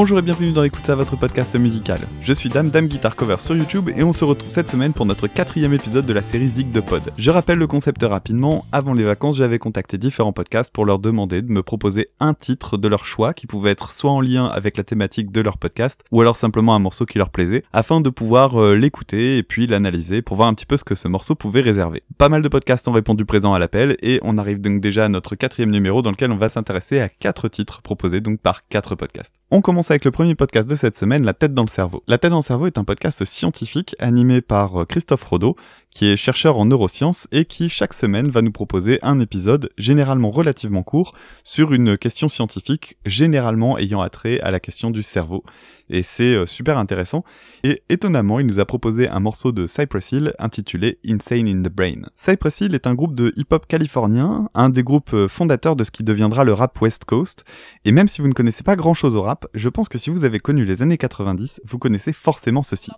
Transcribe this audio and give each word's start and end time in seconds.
Bonjour 0.00 0.18
et 0.18 0.22
bienvenue 0.22 0.52
dans 0.52 0.64
Écoute 0.64 0.86
ça, 0.86 0.94
votre 0.94 1.14
podcast 1.16 1.54
musical. 1.56 2.00
Je 2.22 2.32
suis 2.32 2.48
Dame, 2.48 2.70
Dame 2.70 2.86
Guitar 2.86 3.14
Cover 3.14 3.36
sur 3.38 3.54
YouTube 3.54 3.90
et 3.94 4.02
on 4.02 4.14
se 4.14 4.24
retrouve 4.24 4.48
cette 4.48 4.70
semaine 4.70 4.94
pour 4.94 5.04
notre 5.04 5.26
quatrième 5.26 5.74
épisode 5.74 6.06
de 6.06 6.14
la 6.14 6.22
série 6.22 6.48
Zig 6.48 6.72
de 6.72 6.80
Pod. 6.80 7.02
Je 7.18 7.30
rappelle 7.30 7.58
le 7.58 7.66
concept 7.66 8.02
rapidement, 8.02 8.64
avant 8.72 8.94
les 8.94 9.04
vacances 9.04 9.36
j'avais 9.36 9.58
contacté 9.58 9.98
différents 9.98 10.32
podcasts 10.32 10.72
pour 10.72 10.86
leur 10.86 11.00
demander 11.00 11.42
de 11.42 11.52
me 11.52 11.62
proposer 11.62 12.08
un 12.18 12.32
titre 12.32 12.78
de 12.78 12.88
leur 12.88 13.04
choix 13.04 13.34
qui 13.34 13.46
pouvait 13.46 13.72
être 13.72 13.90
soit 13.90 14.10
en 14.10 14.22
lien 14.22 14.46
avec 14.46 14.78
la 14.78 14.84
thématique 14.84 15.32
de 15.32 15.42
leur 15.42 15.58
podcast 15.58 16.02
ou 16.12 16.22
alors 16.22 16.34
simplement 16.34 16.74
un 16.74 16.78
morceau 16.78 17.04
qui 17.04 17.18
leur 17.18 17.28
plaisait 17.28 17.62
afin 17.74 18.00
de 18.00 18.08
pouvoir 18.08 18.58
euh, 18.58 18.74
l'écouter 18.74 19.36
et 19.36 19.42
puis 19.42 19.66
l'analyser 19.66 20.22
pour 20.22 20.36
voir 20.36 20.48
un 20.48 20.54
petit 20.54 20.64
peu 20.64 20.78
ce 20.78 20.84
que 20.84 20.94
ce 20.94 21.08
morceau 21.08 21.34
pouvait 21.34 21.60
réserver. 21.60 22.04
Pas 22.16 22.30
mal 22.30 22.40
de 22.40 22.48
podcasts 22.48 22.88
ont 22.88 22.92
répondu 22.92 23.26
présent 23.26 23.52
à 23.52 23.58
l'appel 23.58 23.98
et 24.00 24.18
on 24.22 24.38
arrive 24.38 24.62
donc 24.62 24.80
déjà 24.80 25.04
à 25.04 25.08
notre 25.10 25.34
quatrième 25.34 25.70
numéro 25.70 26.00
dans 26.00 26.10
lequel 26.10 26.32
on 26.32 26.38
va 26.38 26.48
s'intéresser 26.48 27.00
à 27.00 27.10
quatre 27.10 27.48
titres 27.48 27.82
proposés 27.82 28.22
donc 28.22 28.40
par 28.40 28.66
quatre 28.66 28.94
podcasts. 28.94 29.34
On 29.50 29.60
commence 29.60 29.89
avec 29.90 30.04
le 30.04 30.10
premier 30.10 30.34
podcast 30.34 30.68
de 30.68 30.74
cette 30.74 30.96
semaine, 30.96 31.24
La 31.24 31.34
tête 31.34 31.52
dans 31.52 31.62
le 31.62 31.68
cerveau. 31.68 32.02
La 32.06 32.18
tête 32.18 32.30
dans 32.30 32.38
le 32.38 32.42
cerveau 32.42 32.66
est 32.66 32.78
un 32.78 32.84
podcast 32.84 33.24
scientifique 33.24 33.96
animé 33.98 34.40
par 34.40 34.82
euh, 34.82 34.84
Christophe 34.84 35.24
Rodeau, 35.24 35.56
qui 35.90 36.06
est 36.06 36.16
chercheur 36.16 36.58
en 36.58 36.66
neurosciences 36.66 37.26
et 37.32 37.44
qui 37.44 37.68
chaque 37.68 37.92
semaine 37.92 38.30
va 38.30 38.42
nous 38.42 38.52
proposer 38.52 38.98
un 39.02 39.18
épisode 39.20 39.70
généralement 39.76 40.30
relativement 40.30 40.82
court 40.82 41.12
sur 41.44 41.72
une 41.72 41.98
question 41.98 42.28
scientifique, 42.28 42.96
généralement 43.04 43.78
ayant 43.78 44.00
attrait 44.00 44.40
à 44.40 44.50
la 44.50 44.60
question 44.60 44.90
du 44.90 45.02
cerveau. 45.02 45.44
Et 45.90 46.02
c'est 46.02 46.34
euh, 46.34 46.46
super 46.46 46.78
intéressant. 46.78 47.24
Et 47.64 47.82
étonnamment, 47.88 48.38
il 48.38 48.46
nous 48.46 48.60
a 48.60 48.64
proposé 48.64 49.08
un 49.08 49.18
morceau 49.20 49.50
de 49.50 49.66
Cypress 49.66 50.12
Hill 50.12 50.32
intitulé 50.38 50.98
Insane 51.06 51.48
in 51.48 51.62
the 51.62 51.72
Brain. 51.72 52.02
Cypress 52.14 52.60
Hill 52.60 52.74
est 52.74 52.86
un 52.86 52.94
groupe 52.94 53.14
de 53.14 53.32
hip-hop 53.36 53.66
californien, 53.66 54.48
un 54.54 54.68
des 54.68 54.84
groupes 54.84 55.12
euh, 55.12 55.28
fondateurs 55.28 55.74
de 55.74 55.82
ce 55.82 55.90
qui 55.90 56.04
deviendra 56.04 56.44
le 56.44 56.52
rap 56.54 56.80
West 56.80 57.04
Coast. 57.04 57.44
Et 57.84 57.90
même 57.90 58.06
si 58.06 58.22
vous 58.22 58.28
ne 58.28 58.32
connaissez 58.32 58.62
pas 58.62 58.76
grand 58.76 58.94
chose 58.94 59.16
au 59.16 59.22
rap, 59.22 59.46
je 59.54 59.68
pense 59.68 59.88
que 59.88 59.98
si 59.98 60.10
vous 60.10 60.24
avez 60.24 60.38
connu 60.38 60.64
les 60.64 60.82
années 60.82 60.98
90, 60.98 61.62
vous 61.66 61.78
connaissez 61.78 62.12
forcément 62.12 62.62
ceci. 62.62 62.92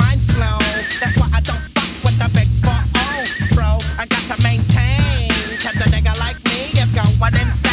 mind 0.00 0.22
slow. 0.22 0.58
That's 1.00 1.16
why 1.18 1.28
I 1.32 1.40
don't 1.40 1.64
fuck 1.74 1.90
with 2.04 2.18
the 2.18 2.28
big 2.34 2.48
four. 2.62 2.80
Oh, 3.04 3.24
bro, 3.54 3.78
I 3.98 4.06
got 4.06 4.24
to 4.30 4.42
maintain. 4.42 5.30
Cause 5.62 5.76
a 5.76 5.88
nigga 5.94 6.18
like 6.18 6.38
me 6.44 6.60
is 6.80 6.92
going 6.92 7.34
insane. 7.34 7.69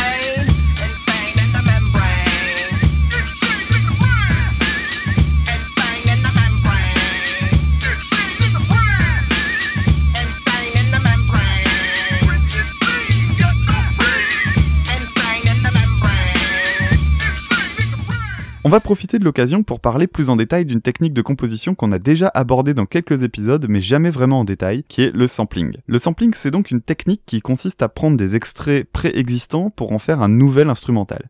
On 18.68 18.70
va 18.70 18.82
profiter 18.82 19.18
de 19.18 19.24
l'occasion 19.24 19.64
pour 19.64 19.80
parler 19.80 20.08
plus 20.08 20.30
en 20.30 20.36
détail 20.36 20.66
d'une 20.66 20.82
technique 20.82 21.14
de 21.14 21.22
composition 21.22 21.74
qu'on 21.74 21.94
a 21.94 22.00
déjà 22.00 22.30
abordée 22.34 22.74
dans 22.74 22.86
quelques 22.86 23.24
épisodes 23.24 23.66
mais 23.70 23.80
jamais 23.80 24.10
vraiment 24.10 24.42
en 24.42 24.44
détail, 24.44 24.84
qui 24.90 25.04
est 25.04 25.16
le 25.16 25.26
sampling. 25.26 25.78
Le 25.88 25.98
sampling 25.98 26.34
c'est 26.36 26.52
donc 26.52 26.70
une 26.70 26.82
technique 26.82 27.22
qui 27.26 27.40
consiste 27.40 27.82
à 27.82 27.88
prendre 27.88 28.18
des 28.18 28.36
extraits 28.36 28.84
préexistants 28.92 29.70
pour 29.70 29.94
en 29.94 30.00
faire 30.00 30.22
un 30.22 30.28
nouvel 30.28 30.70
instrumental. 30.70 31.30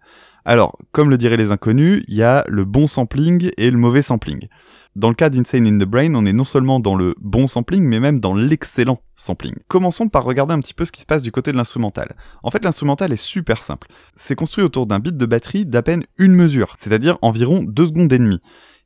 Alors, 0.50 0.78
comme 0.94 1.10
le 1.10 1.18
diraient 1.18 1.36
les 1.36 1.52
inconnus, 1.52 2.06
il 2.08 2.16
y 2.16 2.24
a 2.24 2.46
le 2.48 2.64
bon 2.64 2.88
sampling 2.88 3.50
et 3.58 3.70
le 3.70 3.78
mauvais 3.78 4.02
sampling. 4.02 4.48
Dans 4.96 5.10
le 5.10 5.14
cas 5.14 5.30
d'Insane 5.30 5.68
in 5.68 5.78
the 5.78 5.86
Brain, 5.86 6.16
on 6.16 6.26
est 6.26 6.32
non 6.32 6.46
seulement 6.46 6.80
dans 6.80 6.96
le 6.96 7.16
bon 7.20 7.48
sampling, 7.48 7.84
mais 7.84 8.00
même 8.00 8.18
dans 8.18 8.34
l'excellent 8.34 9.02
sampling. 9.18 9.56
Commençons 9.68 10.08
par 10.08 10.24
regarder 10.24 10.54
un 10.54 10.62
petit 10.62 10.74
peu 10.74 10.86
ce 10.86 10.94
qui 10.94 11.02
se 11.02 11.06
passe 11.06 11.22
du 11.22 11.34
côté 11.34 11.52
de 11.52 11.58
l'instrumental. 11.58 12.16
En 12.44 12.50
fait, 12.50 12.64
l'instrumental 12.64 13.12
est 13.12 13.22
super 13.22 13.62
simple. 13.62 13.90
C'est 14.16 14.36
construit 14.36 14.64
autour 14.64 14.88
d'un 14.88 15.00
bit 15.00 15.18
de 15.18 15.26
batterie 15.26 15.66
d'à 15.66 15.82
peine 15.82 16.06
une 16.18 16.34
mesure, 16.34 16.76
c'est-à-dire 16.78 17.18
environ 17.22 17.66
2 17.68 17.86
secondes 17.86 18.14
et 18.14 18.18
demie. 18.18 18.40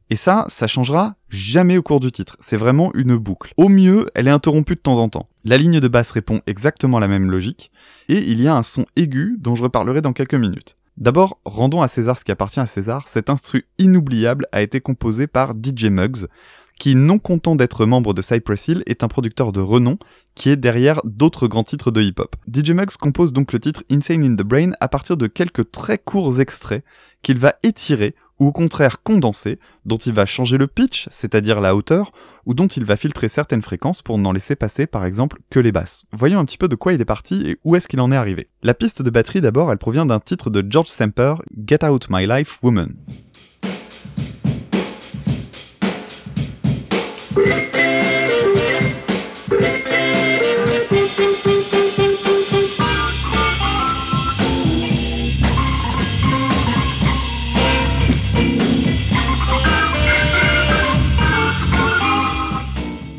Et 0.09 0.16
ça, 0.16 0.46
ça 0.50 0.66
changera 0.66 1.13
jamais 1.30 1.78
au 1.78 1.84
cours 1.84 2.00
du 2.00 2.12
titre. 2.12 2.38
C'est 2.40 2.57
vraiment 2.57 2.91
une 2.96 3.18
boucle. 3.18 3.53
Au 3.57 3.69
mieux, 3.69 4.07
elle 4.16 4.28
est 4.28 4.31
interrompue 4.31 4.74
de 4.74 4.81
temps 4.81 4.97
en 4.97 5.09
temps. 5.09 5.30
La 5.46 5.57
ligne 5.57 5.80
de 5.80 5.88
basse 5.88 6.09
répond 6.09 6.41
exactement 6.47 6.97
à 6.97 7.02
la 7.02 7.07
même 7.07 7.30
logique, 7.30 7.72
et 8.09 8.18
il 8.18 8.41
y 8.41 8.47
a 8.47 8.56
un 8.56 8.63
son 8.63 8.88
aigu 8.96 9.38
dont 9.40 9.53
je 9.53 9.62
reparlerai 9.62 10.02
dans 10.02 10.13
quelques 10.13 10.34
minutes. 10.34 10.75
D'abord, 10.97 11.40
rendons 11.46 11.81
à 11.81 11.88
César 11.88 12.18
ce 12.18 12.25
qui 12.25 12.31
appartient 12.31 12.59
à 12.59 12.66
César, 12.66 13.07
cet 13.07 13.29
instru 13.29 13.66
inoubliable 13.78 14.46
a 14.52 14.62
été 14.62 14.81
composé 14.81 15.25
par 15.25 15.53
DJ 15.53 15.85
Muggs, 15.85 16.28
qui, 16.81 16.96
non 16.96 17.19
content 17.19 17.56
d'être 17.56 17.86
membre 17.86 18.16
de 18.16 18.24
Cypress 18.24 18.69
Hill, 18.69 18.84
est 18.88 19.03
un 19.03 19.08
producteur 19.08 19.52
de 19.52 19.59
renom 19.59 20.00
qui 20.34 20.50
est 20.50 20.56
derrière 20.56 21.00
d'autres 21.03 21.47
grands 21.47 21.62
titres 21.62 21.92
de 21.92 22.02
hip-hop. 22.02 22.36
DJ 22.52 22.72
Muggs 22.72 22.97
compose 23.00 23.34
donc 23.34 23.53
le 23.53 23.59
titre 23.59 23.84
Insane 23.92 24.24
in 24.24 24.36
the 24.36 24.42
Brain 24.42 24.72
à 24.80 24.88
partir 24.88 25.16
de 25.16 25.28
quelques 25.28 25.69
très 25.69 26.00
courts 26.00 26.42
extraits 26.42 26.84
qu'il 27.22 27.38
va 27.38 27.53
étirer 27.62 28.16
ou 28.40 28.47
au 28.47 28.52
contraire 28.52 29.03
condenser, 29.03 29.59
dont 29.86 29.97
il 29.97 30.14
va 30.14 30.25
changer 30.25 30.58
le 30.58 30.66
pitch, 30.66 31.08
c'est-à-dire 31.12 31.62
la 31.62 31.75
hauteur, 31.75 32.12
ou 32.47 32.56
dont 32.56 32.66
il 32.66 32.84
va 32.84 32.98
filtrer 32.98 33.28
certaines 33.28 33.62
fréquences 33.62 34.02
pour 34.02 34.18
n'en 34.18 34.31
laisser 34.31 34.56
passer 34.56 34.88
par 34.88 35.06
exemple 35.06 35.40
que 35.52 35.59
les 35.59 35.72
basses. 35.72 36.06
Voyons 36.12 36.40
un 36.40 36.46
petit 36.46 36.58
peu 36.58 36.68
de 36.68 36.74
quoi 36.74 36.94
il 36.94 37.02
est 37.02 37.06
parti 37.06 37.44
et 37.46 37.58
où 37.63 37.75
est-ce 37.75 37.88
qu'il 37.88 38.02
en 38.02 38.12
est 38.12 38.16
arrivé. 38.16 38.50
La 38.63 38.74
piste 38.74 39.03
de 39.03 39.12
batterie 39.12 39.42
d'abord, 39.42 39.72
elle 39.72 39.78
provient 39.78 40.08
d'un 40.08 40.19
titre 40.19 40.50
de 40.50 40.66
George 40.68 40.88
Samper, 40.88 41.36
Get 41.68 41.86
Out 41.86 42.08
My 42.09 42.25
Life 42.25 42.63
Woman. 42.63 42.96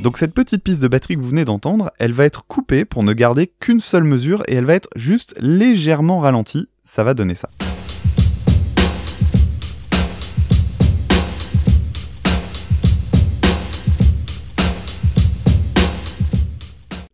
Donc 0.02 0.18
cette 0.18 0.34
petite 0.34 0.62
piste 0.62 0.82
de 0.82 0.88
batterie 0.88 1.14
que 1.14 1.20
vous 1.20 1.30
venez 1.30 1.46
d'entendre, 1.46 1.90
elle 1.98 2.12
va 2.12 2.26
être 2.26 2.44
coupée 2.46 2.84
pour 2.84 3.04
ne 3.04 3.14
garder 3.14 3.50
qu'une 3.60 3.80
seule 3.80 4.04
mesure 4.04 4.42
et 4.46 4.56
elle 4.56 4.66
va 4.66 4.74
être 4.74 4.90
juste 4.94 5.34
légèrement 5.40 6.20
ralentie. 6.20 6.68
Ça 6.84 7.02
va 7.02 7.14
donner 7.14 7.34
ça. 7.34 7.48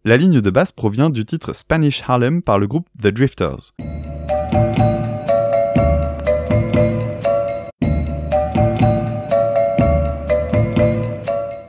La 0.08 0.16
ligne 0.16 0.40
de 0.40 0.48
basse 0.48 0.72
provient 0.72 1.10
du 1.10 1.26
titre 1.26 1.52
Spanish 1.52 2.02
Harlem 2.08 2.40
par 2.40 2.58
le 2.58 2.66
groupe 2.66 2.86
The 2.98 3.08
Drifters. 3.08 3.74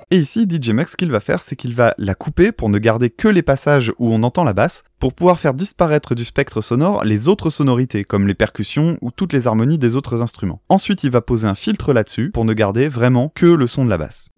Et 0.09 0.17
ici, 0.17 0.47
DJ 0.49 0.69
Max, 0.69 0.91
ce 0.91 0.95
qu'il 0.95 1.11
va 1.11 1.19
faire, 1.19 1.41
c'est 1.41 1.57
qu'il 1.57 1.75
va 1.75 1.93
la 1.97 2.15
couper 2.15 2.53
pour 2.53 2.69
ne 2.69 2.77
garder 2.77 3.09
que 3.09 3.27
les 3.27 3.41
passages 3.41 3.91
où 3.99 4.13
on 4.13 4.23
entend 4.23 4.45
la 4.45 4.53
basse, 4.53 4.85
pour 4.99 5.13
pouvoir 5.13 5.37
faire 5.37 5.53
disparaître 5.53 6.15
du 6.15 6.23
spectre 6.23 6.61
sonore 6.61 7.03
les 7.03 7.27
autres 7.27 7.49
sonorités, 7.49 8.05
comme 8.05 8.25
les 8.25 8.35
percussions 8.35 8.97
ou 9.01 9.11
toutes 9.11 9.33
les 9.33 9.47
harmonies 9.47 9.77
des 9.77 9.97
autres 9.97 10.21
instruments. 10.21 10.61
Ensuite, 10.69 11.03
il 11.03 11.11
va 11.11 11.19
poser 11.19 11.45
un 11.45 11.55
filtre 11.55 11.91
là-dessus 11.91 12.31
pour 12.31 12.45
ne 12.45 12.53
garder 12.53 12.87
vraiment 12.87 13.33
que 13.35 13.47
le 13.47 13.67
son 13.67 13.83
de 13.83 13.89
la 13.89 13.97
basse. 13.97 14.29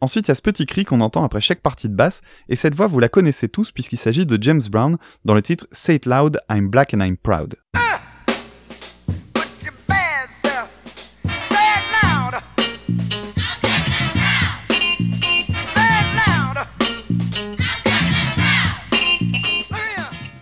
Ensuite, 0.00 0.28
il 0.28 0.30
y 0.30 0.32
a 0.32 0.34
ce 0.34 0.42
petit 0.42 0.66
cri 0.66 0.84
qu'on 0.84 1.00
entend 1.00 1.24
après 1.24 1.40
chaque 1.40 1.60
partie 1.60 1.88
de 1.88 1.94
basse, 1.94 2.20
et 2.48 2.56
cette 2.56 2.74
voix, 2.74 2.86
vous 2.86 3.00
la 3.00 3.08
connaissez 3.08 3.48
tous 3.48 3.72
puisqu'il 3.72 3.98
s'agit 3.98 4.26
de 4.26 4.38
James 4.40 4.62
Brown 4.70 4.96
dans 5.24 5.34
le 5.34 5.42
titre 5.42 5.66
Say 5.72 5.96
It 5.96 6.06
Loud, 6.06 6.40
I'm 6.50 6.68
Black 6.68 6.94
and 6.94 7.00
I'm 7.00 7.16
Proud. 7.16 7.56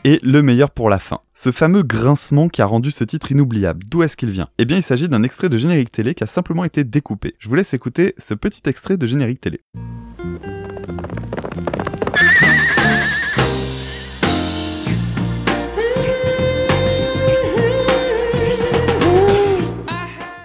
Et 0.07 0.21
le 0.23 0.41
meilleur 0.41 0.71
pour 0.71 0.89
la 0.89 1.01
fin. 1.01 1.19
Ce 1.35 1.51
fameux 1.51 1.83
grincement 1.83 2.49
qui 2.49 2.63
a 2.63 2.67
rendu 2.67 2.93
ce 2.93 3.03
titre 3.03 3.33
inoubliable, 3.33 3.83
d'où 3.91 4.05
est-ce 4.05 4.17
qu'il 4.17 4.31
vient? 4.31 4.49
Eh 4.57 4.65
bien 4.65 4.77
il 4.77 4.83
s'agit 4.83 5.09
d'un 5.09 5.25
extrait 5.25 5.49
de 5.49 5.59
générique 5.59 5.91
télé 5.91 6.15
qui 6.15 6.23
a 6.23 6.29
simplement 6.29 6.63
été 6.63 6.85
découpé. 6.85 7.35
Je 7.41 7.49
vous 7.49 7.57
laisse 7.57 7.75
écouter 7.75 8.15
ce 8.17 8.35
petit 8.35 8.63
extrait 8.67 8.97
de 8.97 9.07
générique 9.09 9.41
télé. 9.41 9.63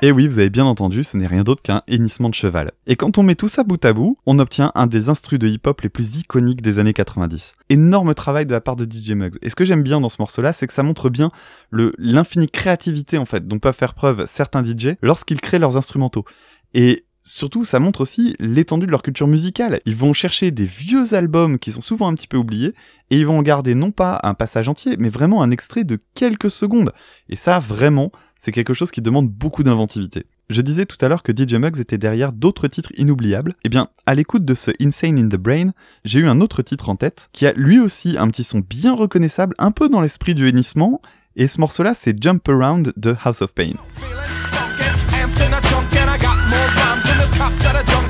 Et 0.04 0.12
oui, 0.12 0.28
vous 0.28 0.40
avez 0.40 0.50
bien 0.50 0.66
entendu, 0.66 1.04
ce 1.04 1.16
n'est 1.16 1.28
rien 1.28 1.44
d'autre 1.44 1.62
qu'un 1.62 1.84
hennissement 1.88 2.30
de 2.30 2.34
cheval. 2.34 2.72
Et 2.88 2.96
quand 2.96 3.20
on 3.20 3.24
met 3.24 3.36
tout 3.36 3.48
ça 3.48 3.64
bout 3.64 3.84
à 3.86 3.94
bout, 3.94 4.18
on 4.26 4.40
obtient 4.40 4.72
un 4.74 4.88
des 4.88 5.10
instrus 5.10 5.38
de 5.38 5.48
hip-hop 5.48 5.80
les 5.82 5.90
plus 5.90 6.18
iconiques 6.18 6.64
des 6.64 6.80
années 6.80 6.94
90. 6.94 7.54
Énorme 7.70 8.16
travail 8.16 8.48
de 8.48 8.52
la 8.52 8.62
part 8.62 8.76
de 8.76 8.84
DJ 8.84 9.12
Muggs. 9.12 9.38
Et 9.44 9.50
ce 9.52 9.56
que 9.56 9.64
j'aime 9.64 9.84
bien 9.84 10.02
dans 10.02 10.10
ce 10.10 10.16
morceau-là, 10.18 10.54
c'est 10.54 10.66
que 10.66 10.74
ça 10.74 10.82
montre 10.82 11.12
bien 11.12 11.30
l'infinie 11.72 12.50
créativité, 12.50 13.20
en 13.20 13.26
fait, 13.26 13.48
dont 13.48 13.60
peuvent 13.60 13.76
faire 13.76 13.94
preuve 13.94 14.26
certains 14.26 14.66
DJ 14.66 14.96
lorsqu'ils 15.04 15.40
créent 15.40 15.60
leurs 15.60 15.78
instrumentaux. 15.78 16.26
Et 16.74 17.06
Surtout, 17.24 17.64
ça 17.64 17.80
montre 17.80 18.02
aussi 18.02 18.36
l'étendue 18.40 18.88
de 18.88 18.92
leur 18.92 19.04
culture 19.04 19.28
musicale. 19.28 19.80
Ils 19.86 19.96
vont 19.96 20.14
chercher 20.14 20.50
des 20.50 20.66
vieux 20.66 21.14
albums 21.14 21.60
qui 21.60 21.72
sont 21.72 21.82
souvent 21.82 22.08
un 22.08 22.16
petit 22.16 22.28
peu 22.28 22.38
oubliés, 22.38 22.74
et 23.12 23.20
ils 23.20 23.28
vont 23.28 23.38
en 23.38 23.44
garder 23.44 23.76
non 23.76 23.92
pas 23.92 24.20
un 24.24 24.34
passage 24.34 24.68
entier, 24.68 24.96
mais 24.98 25.10
vraiment 25.10 25.44
un 25.44 25.52
extrait 25.52 25.84
de 25.84 26.00
quelques 26.16 26.50
secondes. 26.50 26.92
Et 27.30 27.36
ça, 27.36 27.60
vraiment, 27.60 28.12
c'est 28.38 28.52
quelque 28.52 28.74
chose 28.74 28.90
qui 28.90 29.02
demande 29.02 29.30
beaucoup 29.30 29.62
d'inventivité. 29.62 30.26
Je 30.50 30.62
disais 30.62 30.86
tout 30.86 30.98
à 31.00 31.08
l'heure 31.08 31.24
que 31.24 31.32
DJ 31.32 31.54
Muggs 31.54 31.80
était 31.80 32.00
derrière 32.00 32.34
d'autres 32.34 32.68
titres 32.68 32.92
inoubliables. 32.98 33.54
Eh 33.64 33.70
bien, 33.70 33.88
à 34.06 34.16
l'écoute 34.16 34.44
de 34.44 34.56
ce 34.56 34.72
Insane 34.82 35.20
in 35.20 35.30
the 35.30 35.40
Brain, 35.40 35.72
j'ai 36.04 36.20
eu 36.20 36.28
un 36.28 36.42
autre 36.42 36.64
titre 36.64 36.90
en 36.90 36.96
tête, 36.96 37.30
qui 37.34 37.46
a 37.46 37.54
lui 37.54 37.80
aussi 37.80 38.18
un 38.18 38.28
petit 38.28 38.44
son 38.44 38.60
bien 38.60 38.96
reconnaissable, 38.96 39.56
un 39.60 39.72
peu 39.72 39.90
dans 39.90 40.02
l'esprit 40.02 40.34
du 40.34 40.50
hennissement, 40.50 41.02
et 41.36 41.48
ce 41.48 41.62
morceau-là, 41.62 41.94
c'est 41.94 42.22
Jump 42.22 42.50
Around 42.50 42.94
de 42.98 43.16
House 43.24 43.42
of 43.42 43.54
Pain. 43.54 43.74
cops 47.42 47.66
at 47.66 47.76
a 47.76 47.84
job. 47.92 48.01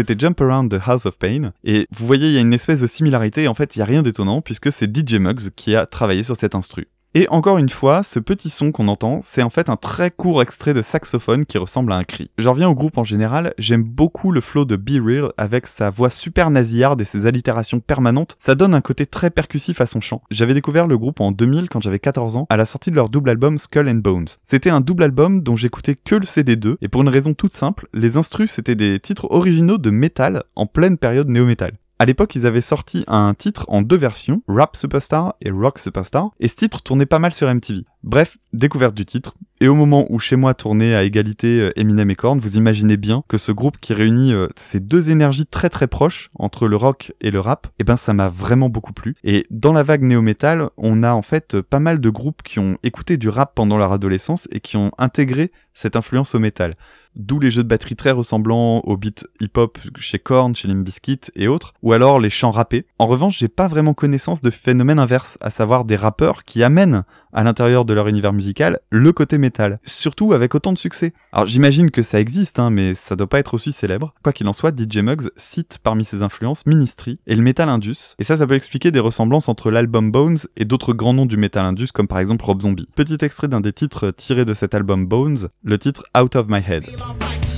C'était 0.00 0.18
Jump 0.18 0.40
Around 0.40 0.70
the 0.70 0.80
House 0.86 1.04
of 1.04 1.18
Pain. 1.18 1.52
Et 1.62 1.86
vous 1.90 2.06
voyez, 2.06 2.28
il 2.28 2.32
y 2.32 2.38
a 2.38 2.40
une 2.40 2.54
espèce 2.54 2.80
de 2.80 2.86
similarité. 2.86 3.48
En 3.48 3.54
fait, 3.54 3.76
il 3.76 3.80
n'y 3.80 3.82
a 3.82 3.86
rien 3.86 4.02
d'étonnant 4.02 4.40
puisque 4.40 4.72
c'est 4.72 4.86
DJ 4.86 5.16
Muggs 5.16 5.50
qui 5.54 5.76
a 5.76 5.84
travaillé 5.84 6.22
sur 6.22 6.36
cet 6.36 6.54
instru. 6.54 6.88
Et 7.12 7.26
encore 7.28 7.58
une 7.58 7.70
fois, 7.70 8.04
ce 8.04 8.20
petit 8.20 8.48
son 8.48 8.70
qu'on 8.70 8.86
entend, 8.86 9.18
c'est 9.20 9.42
en 9.42 9.50
fait 9.50 9.68
un 9.68 9.74
très 9.74 10.12
court 10.12 10.42
extrait 10.42 10.74
de 10.74 10.80
saxophone 10.80 11.44
qui 11.44 11.58
ressemble 11.58 11.90
à 11.92 11.96
un 11.96 12.04
cri. 12.04 12.30
Je 12.38 12.48
reviens 12.48 12.68
au 12.68 12.74
groupe 12.76 12.98
en 12.98 13.02
général, 13.02 13.52
j'aime 13.58 13.82
beaucoup 13.82 14.30
le 14.30 14.40
flow 14.40 14.64
de 14.64 14.76
Be 14.76 15.04
Real 15.04 15.32
avec 15.36 15.66
sa 15.66 15.90
voix 15.90 16.08
super 16.08 16.50
nasillarde 16.50 17.00
et 17.00 17.04
ses 17.04 17.26
allitérations 17.26 17.80
permanentes, 17.80 18.36
ça 18.38 18.54
donne 18.54 18.74
un 18.74 18.80
côté 18.80 19.06
très 19.06 19.30
percussif 19.30 19.80
à 19.80 19.86
son 19.86 20.00
chant. 20.00 20.22
J'avais 20.30 20.54
découvert 20.54 20.86
le 20.86 20.98
groupe 20.98 21.20
en 21.20 21.32
2000 21.32 21.68
quand 21.68 21.80
j'avais 21.80 21.98
14 21.98 22.36
ans, 22.36 22.46
à 22.48 22.56
la 22.56 22.64
sortie 22.64 22.92
de 22.92 22.96
leur 22.96 23.08
double 23.08 23.30
album 23.30 23.58
Skull 23.58 23.88
and 23.88 23.94
Bones. 23.96 24.28
C'était 24.44 24.70
un 24.70 24.80
double 24.80 25.02
album 25.02 25.42
dont 25.42 25.56
j'écoutais 25.56 25.96
que 25.96 26.14
le 26.14 26.24
CD2, 26.24 26.76
et 26.80 26.86
pour 26.86 27.02
une 27.02 27.08
raison 27.08 27.34
toute 27.34 27.54
simple, 27.54 27.88
les 27.92 28.18
instrus 28.18 28.52
c'était 28.52 28.76
des 28.76 29.00
titres 29.00 29.26
originaux 29.32 29.78
de 29.78 29.90
métal 29.90 30.44
en 30.54 30.66
pleine 30.66 30.96
période 30.96 31.28
néo-metal. 31.28 31.72
À 32.00 32.06
l'époque, 32.06 32.34
ils 32.34 32.46
avaient 32.46 32.62
sorti 32.62 33.04
un 33.08 33.34
titre 33.34 33.66
en 33.68 33.82
deux 33.82 33.98
versions, 33.98 34.42
Rap 34.48 34.74
Superstar 34.74 35.34
et 35.42 35.50
Rock 35.50 35.78
Superstar, 35.78 36.30
et 36.40 36.48
ce 36.48 36.56
titre 36.56 36.80
tournait 36.80 37.04
pas 37.04 37.18
mal 37.18 37.30
sur 37.30 37.54
MTV. 37.54 37.84
Bref, 38.04 38.38
découverte 38.54 38.94
du 38.94 39.04
titre, 39.04 39.34
et 39.60 39.68
au 39.68 39.74
moment 39.74 40.06
où 40.08 40.18
chez 40.18 40.36
moi 40.36 40.54
tournait 40.54 40.94
à 40.94 41.02
égalité 41.02 41.60
euh, 41.60 41.78
Eminem 41.78 42.10
et 42.10 42.14
Korn, 42.14 42.38
vous 42.38 42.56
imaginez 42.56 42.96
bien 42.96 43.22
que 43.28 43.36
ce 43.36 43.52
groupe 43.52 43.76
qui 43.76 43.92
réunit 43.92 44.32
euh, 44.32 44.48
ces 44.56 44.80
deux 44.80 45.10
énergies 45.10 45.44
très 45.44 45.68
très 45.68 45.88
proches 45.88 46.30
entre 46.38 46.68
le 46.68 46.76
rock 46.76 47.12
et 47.20 47.30
le 47.30 47.38
rap, 47.38 47.66
eh 47.78 47.84
ben 47.84 47.98
ça 47.98 48.14
m'a 48.14 48.28
vraiment 48.28 48.70
beaucoup 48.70 48.94
plu. 48.94 49.14
Et 49.22 49.44
dans 49.50 49.74
la 49.74 49.82
vague 49.82 50.02
néo-metal, 50.02 50.70
on 50.78 51.02
a 51.02 51.12
en 51.12 51.20
fait 51.20 51.60
pas 51.60 51.80
mal 51.80 52.00
de 52.00 52.08
groupes 52.08 52.42
qui 52.42 52.60
ont 52.60 52.78
écouté 52.82 53.18
du 53.18 53.28
rap 53.28 53.54
pendant 53.54 53.76
leur 53.76 53.92
adolescence 53.92 54.48
et 54.52 54.60
qui 54.60 54.78
ont 54.78 54.90
intégré 54.96 55.52
cette 55.74 55.96
influence 55.96 56.34
au 56.34 56.38
métal. 56.38 56.76
D'où 57.16 57.40
les 57.40 57.50
jeux 57.50 57.62
de 57.62 57.68
batterie 57.68 57.96
très 57.96 58.12
ressemblants 58.12 58.80
au 58.80 58.96
beat 58.96 59.26
hip-hop 59.40 59.78
chez 59.98 60.18
Korn, 60.18 60.54
chez 60.54 60.68
Limp 60.68 60.84
Bizkit 60.84 61.20
et 61.34 61.48
autres, 61.48 61.74
ou 61.82 61.92
alors 61.92 62.20
les 62.20 62.30
chants 62.30 62.50
rappés. 62.50 62.86
En 62.98 63.06
revanche, 63.06 63.38
j'ai 63.38 63.48
pas 63.48 63.68
vraiment 63.68 63.94
connaissance 63.94 64.40
de 64.40 64.50
phénomène 64.50 64.98
inverse, 64.98 65.36
à 65.40 65.50
savoir 65.50 65.84
des 65.84 65.96
rappeurs 65.96 66.44
qui 66.44 66.62
amènent 66.62 67.04
à 67.32 67.42
l'intérieur 67.42 67.84
de 67.84 67.94
leur 67.94 68.08
univers 68.08 68.32
musical 68.32 68.80
le 68.90 69.12
côté 69.12 69.38
métal, 69.38 69.80
surtout 69.84 70.32
avec 70.32 70.54
autant 70.54 70.72
de 70.72 70.78
succès. 70.78 71.12
Alors 71.32 71.46
j'imagine 71.46 71.90
que 71.90 72.02
ça 72.02 72.20
existe, 72.20 72.58
hein, 72.58 72.70
mais 72.70 72.94
ça 72.94 73.16
doit 73.16 73.28
pas 73.28 73.38
être 73.38 73.54
aussi 73.54 73.72
célèbre. 73.72 74.14
Quoi 74.22 74.32
qu'il 74.32 74.48
en 74.48 74.52
soit, 74.52 74.76
DJ 74.76 74.98
Muggs 74.98 75.30
cite 75.36 75.78
parmi 75.82 76.04
ses 76.04 76.22
influences 76.22 76.66
Ministry 76.66 77.18
et 77.26 77.34
le 77.34 77.42
Metal 77.42 77.68
Indus, 77.68 78.14
et 78.18 78.24
ça 78.24 78.36
ça 78.36 78.46
peut 78.46 78.54
expliquer 78.54 78.90
des 78.90 79.00
ressemblances 79.00 79.48
entre 79.48 79.70
l'album 79.70 80.10
Bones 80.10 80.38
et 80.56 80.64
d'autres 80.64 80.92
grands 80.92 81.14
noms 81.14 81.26
du 81.26 81.36
Metal 81.36 81.64
Indus 81.64 81.88
comme 81.92 82.08
par 82.08 82.18
exemple 82.18 82.44
Rob 82.44 82.60
Zombie. 82.62 82.88
Petit 82.94 83.18
extrait 83.20 83.48
d'un 83.48 83.60
des 83.60 83.72
titres 83.72 84.10
tirés 84.10 84.44
de 84.44 84.54
cet 84.54 84.74
album 84.74 85.06
Bones, 85.06 85.48
le 85.62 85.78
titre 85.78 86.04
Out 86.16 86.36
of 86.36 86.48
My 86.48 86.62
Head. 86.66 86.84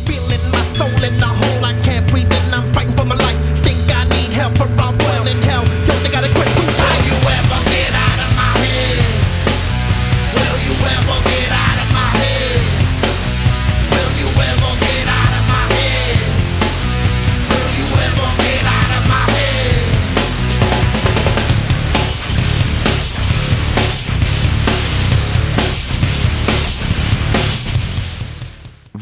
Feeling 0.07 0.51
my 0.51 0.63
soul 0.77 1.05
in 1.05 1.19
the 1.19 1.27
hole. 1.27 1.62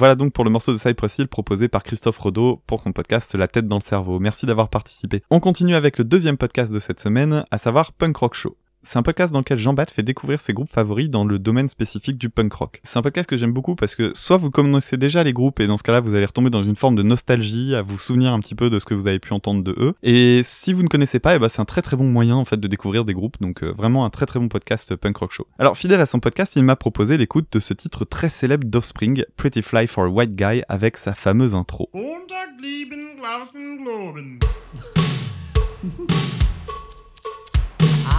Voilà 0.00 0.14
donc 0.14 0.32
pour 0.32 0.44
le 0.44 0.50
morceau 0.50 0.72
de 0.72 0.78
Cypress 0.78 1.18
Hill 1.18 1.28
proposé 1.28 1.68
par 1.68 1.82
Christophe 1.82 2.16
Rodeau 2.16 2.62
pour 2.66 2.80
son 2.80 2.90
podcast 2.90 3.34
La 3.34 3.48
tête 3.48 3.68
dans 3.68 3.76
le 3.76 3.82
cerveau. 3.82 4.18
Merci 4.18 4.46
d'avoir 4.46 4.70
participé. 4.70 5.22
On 5.28 5.40
continue 5.40 5.74
avec 5.74 5.98
le 5.98 6.04
deuxième 6.04 6.38
podcast 6.38 6.72
de 6.72 6.78
cette 6.78 7.00
semaine, 7.00 7.44
à 7.50 7.58
savoir 7.58 7.92
Punk 7.92 8.16
Rock 8.16 8.32
Show. 8.32 8.56
C'est 8.82 8.98
un 8.98 9.02
podcast 9.02 9.30
dans 9.30 9.40
lequel 9.40 9.58
Jean-Bat 9.58 9.86
fait 9.86 10.02
découvrir 10.02 10.40
ses 10.40 10.54
groupes 10.54 10.70
favoris 10.70 11.10
dans 11.10 11.24
le 11.24 11.38
domaine 11.38 11.68
spécifique 11.68 12.16
du 12.16 12.30
punk 12.30 12.50
rock. 12.54 12.80
C'est 12.82 12.98
un 12.98 13.02
podcast 13.02 13.28
que 13.28 13.36
j'aime 13.36 13.52
beaucoup 13.52 13.74
parce 13.74 13.94
que 13.94 14.12
soit 14.14 14.38
vous 14.38 14.50
connaissez 14.50 14.96
déjà 14.96 15.22
les 15.22 15.34
groupes 15.34 15.60
et 15.60 15.66
dans 15.66 15.76
ce 15.76 15.82
cas-là 15.82 16.00
vous 16.00 16.14
allez 16.14 16.24
retomber 16.24 16.48
dans 16.48 16.64
une 16.64 16.76
forme 16.76 16.96
de 16.96 17.02
nostalgie, 17.02 17.74
à 17.74 17.82
vous 17.82 17.98
souvenir 17.98 18.32
un 18.32 18.40
petit 18.40 18.54
peu 18.54 18.70
de 18.70 18.78
ce 18.78 18.86
que 18.86 18.94
vous 18.94 19.06
avez 19.06 19.18
pu 19.18 19.34
entendre 19.34 19.62
de 19.62 19.74
eux. 19.78 19.92
Et 20.02 20.40
si 20.44 20.72
vous 20.72 20.82
ne 20.82 20.88
connaissez 20.88 21.18
pas, 21.18 21.34
et 21.34 21.36
eh 21.36 21.38
ben 21.38 21.50
c'est 21.50 21.60
un 21.60 21.66
très 21.66 21.82
très 21.82 21.98
bon 21.98 22.04
moyen 22.04 22.36
en 22.36 22.46
fait 22.46 22.58
de 22.58 22.68
découvrir 22.68 23.04
des 23.04 23.12
groupes, 23.12 23.36
donc 23.38 23.62
euh, 23.62 23.70
vraiment 23.70 24.06
un 24.06 24.10
très 24.10 24.24
très 24.24 24.40
bon 24.40 24.48
podcast 24.48 24.96
punk 24.96 25.18
rock 25.18 25.32
show. 25.32 25.46
Alors 25.58 25.76
fidèle 25.76 26.00
à 26.00 26.06
son 26.06 26.18
podcast, 26.18 26.56
il 26.56 26.62
m'a 26.62 26.76
proposé 26.76 27.18
l'écoute 27.18 27.48
de 27.52 27.60
ce 27.60 27.74
titre 27.74 28.06
très 28.06 28.30
célèbre 28.30 28.66
d'Offspring, 28.66 29.24
Pretty 29.36 29.60
Fly 29.60 29.88
for 29.88 30.04
a 30.04 30.08
White 30.08 30.34
Guy, 30.34 30.62
avec 30.70 30.96
sa 30.96 31.12
fameuse 31.12 31.54
intro. 31.54 31.90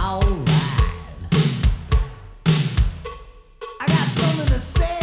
Alright. 0.04 0.48
I 3.80 3.86
got 3.86 4.08
something 4.18 4.46
to 4.46 4.58
say. 4.58 5.01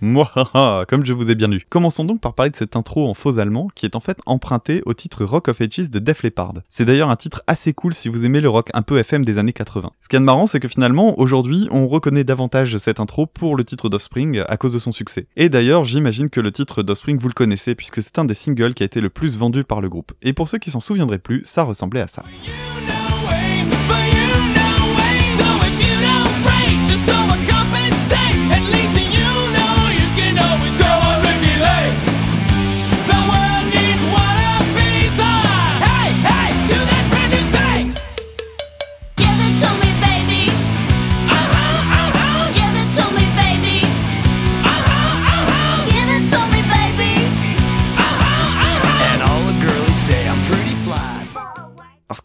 Moi, 0.00 0.30
comme 0.88 1.04
je 1.04 1.12
vous 1.12 1.30
ai 1.30 1.34
bien 1.34 1.48
lu. 1.48 1.64
Commençons 1.68 2.04
donc 2.04 2.20
par 2.20 2.34
parler 2.34 2.50
de 2.50 2.56
cette 2.56 2.76
intro 2.76 3.08
en 3.08 3.14
faux 3.14 3.38
allemand 3.38 3.68
qui 3.74 3.86
est 3.86 3.96
en 3.96 4.00
fait 4.00 4.18
empruntée 4.26 4.82
au 4.86 4.94
titre 4.94 5.24
Rock 5.24 5.48
of 5.48 5.60
Ages 5.60 5.90
de 5.90 5.98
Def 5.98 6.22
Leppard. 6.22 6.54
C'est 6.68 6.84
d'ailleurs 6.84 7.10
un 7.10 7.16
titre 7.16 7.42
assez 7.46 7.72
cool 7.72 7.94
si 7.94 8.08
vous 8.08 8.24
aimez 8.24 8.40
le 8.40 8.48
rock 8.48 8.70
un 8.74 8.82
peu 8.82 8.98
FM 8.98 9.24
des 9.24 9.38
années 9.38 9.52
80. 9.52 9.90
Ce 10.00 10.08
qui 10.08 10.16
est 10.16 10.20
marrant, 10.20 10.46
c'est 10.46 10.60
que 10.60 10.68
finalement, 10.68 11.18
aujourd'hui, 11.18 11.68
on 11.70 11.86
reconnaît 11.86 12.24
davantage 12.24 12.76
cette 12.78 13.00
intro 13.00 13.26
pour 13.26 13.56
le 13.56 13.64
titre 13.64 13.88
d'Offspring 13.88 14.42
à 14.48 14.56
cause 14.56 14.72
de 14.72 14.78
son 14.78 14.92
succès. 14.92 15.26
Et 15.36 15.48
d'ailleurs, 15.48 15.84
j'imagine 15.84 16.30
que 16.30 16.40
le 16.40 16.52
titre 16.52 16.82
d'Offspring 16.82 17.18
vous 17.18 17.28
le 17.28 17.34
connaissez 17.34 17.74
puisque 17.74 18.02
c'est 18.02 18.18
un 18.18 18.24
des 18.24 18.34
singles 18.34 18.74
qui 18.74 18.82
a 18.82 18.86
été 18.86 19.00
le 19.00 19.10
plus 19.10 19.36
vendu 19.36 19.64
par 19.64 19.80
le 19.80 19.88
groupe. 19.88 20.12
Et 20.22 20.32
pour 20.32 20.48
ceux 20.48 20.58
qui 20.58 20.70
s'en 20.70 20.80
souviendraient 20.80 21.18
plus, 21.18 21.42
ça 21.44 21.64
ressemblait 21.64 22.00
à 22.00 22.08
ça. 22.08 22.24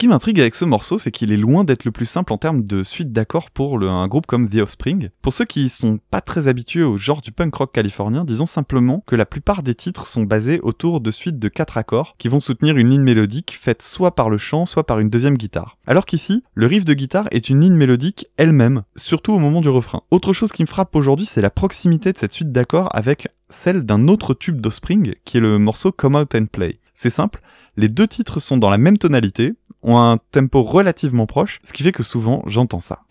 Qui 0.06 0.10
m'intrigue 0.10 0.40
avec 0.40 0.54
ce 0.54 0.66
morceau, 0.66 1.00
c'est 1.00 1.10
qu'il 1.10 1.32
est 1.32 1.36
loin 1.38 1.64
d'être 1.64 1.84
le 1.84 1.90
plus 1.90 2.06
simple 2.06 2.32
en 2.32 2.38
termes 2.38 2.64
de 2.64 2.84
suite 2.84 3.12
d'accords 3.12 3.50
pour 3.50 3.82
un 3.82 4.08
groupe 4.08 4.28
comme 4.28 4.48
The 4.48 4.62
Offspring. 4.62 5.10
Pour 5.24 5.34
ceux 5.34 5.46
qui 5.46 5.68
sont 5.68 5.98
pas 6.12 6.22
très 6.22 6.48
habitués 6.48 6.84
au 6.84 6.96
genre 6.96 7.22
du 7.22 7.32
punk 7.32 7.56
rock 7.56 7.72
californien, 7.72 8.24
disons 8.24 8.46
simplement 8.46 9.04
que 9.08 9.16
la 9.16 9.26
plupart 9.26 9.64
des 9.64 9.74
titres 9.74 10.06
sont 10.06 10.22
basés 10.22 10.60
autour 10.62 11.02
de 11.02 11.10
suites 11.10 11.40
de 11.40 11.48
quatre 11.48 11.80
accords 11.80 12.14
qui 12.20 12.28
vont 12.28 12.40
soutenir 12.40 12.78
une 12.78 12.92
ligne 12.92 13.02
mélodique 13.02 13.58
faite 13.60 13.82
soit 13.82 14.14
par 14.14 14.30
le 14.30 14.38
chant, 14.38 14.68
soit 14.68 14.86
par 14.86 15.00
une 15.00 15.10
deuxième 15.10 15.38
guitare. 15.38 15.80
Alors 15.88 16.06
qu'ici, 16.06 16.44
le 16.54 16.68
riff 16.68 16.86
de 16.86 16.94
guitare 16.94 17.28
est 17.32 17.50
une 17.50 17.62
ligne 17.62 17.74
mélodique 17.74 18.28
elle-même, 18.38 18.82
surtout 18.96 19.34
au 19.34 19.40
moment 19.40 19.62
du 19.62 19.70
refrain. 19.70 20.04
Autre 20.12 20.34
chose 20.34 20.52
qui 20.52 20.62
me 20.62 20.68
frappe 20.68 20.96
aujourd'hui, 20.96 21.26
c'est 21.26 21.42
la 21.42 21.50
proximité 21.50 22.14
de 22.14 22.18
cette 22.20 22.32
suite 22.32 22.52
d'accords 22.52 22.96
avec 22.96 23.28
celle 23.50 23.82
d'un 23.82 24.08
autre 24.08 24.36
tube 24.36 24.62
d'Ospring 24.62 25.16
qui 25.26 25.38
est 25.38 25.42
le 25.42 25.58
morceau 25.58 25.92
Come 25.92 26.16
Out 26.16 26.36
and 26.36 26.46
Play. 26.52 26.78
C'est 26.98 27.10
simple, 27.10 27.42
les 27.76 27.90
deux 27.90 28.08
titres 28.08 28.40
sont 28.40 28.56
dans 28.58 28.70
la 28.70 28.78
même 28.78 28.98
tonalité, 28.98 29.54
ont 29.84 29.98
un 29.98 30.18
tempo 30.32 30.64
relativement 30.64 31.26
proche, 31.26 31.60
ce 31.66 31.74
qui 31.74 31.84
fait 31.84 31.92
que 31.92 32.04
souvent 32.04 32.42
j'entends 32.48 32.80
ça. 32.80 33.02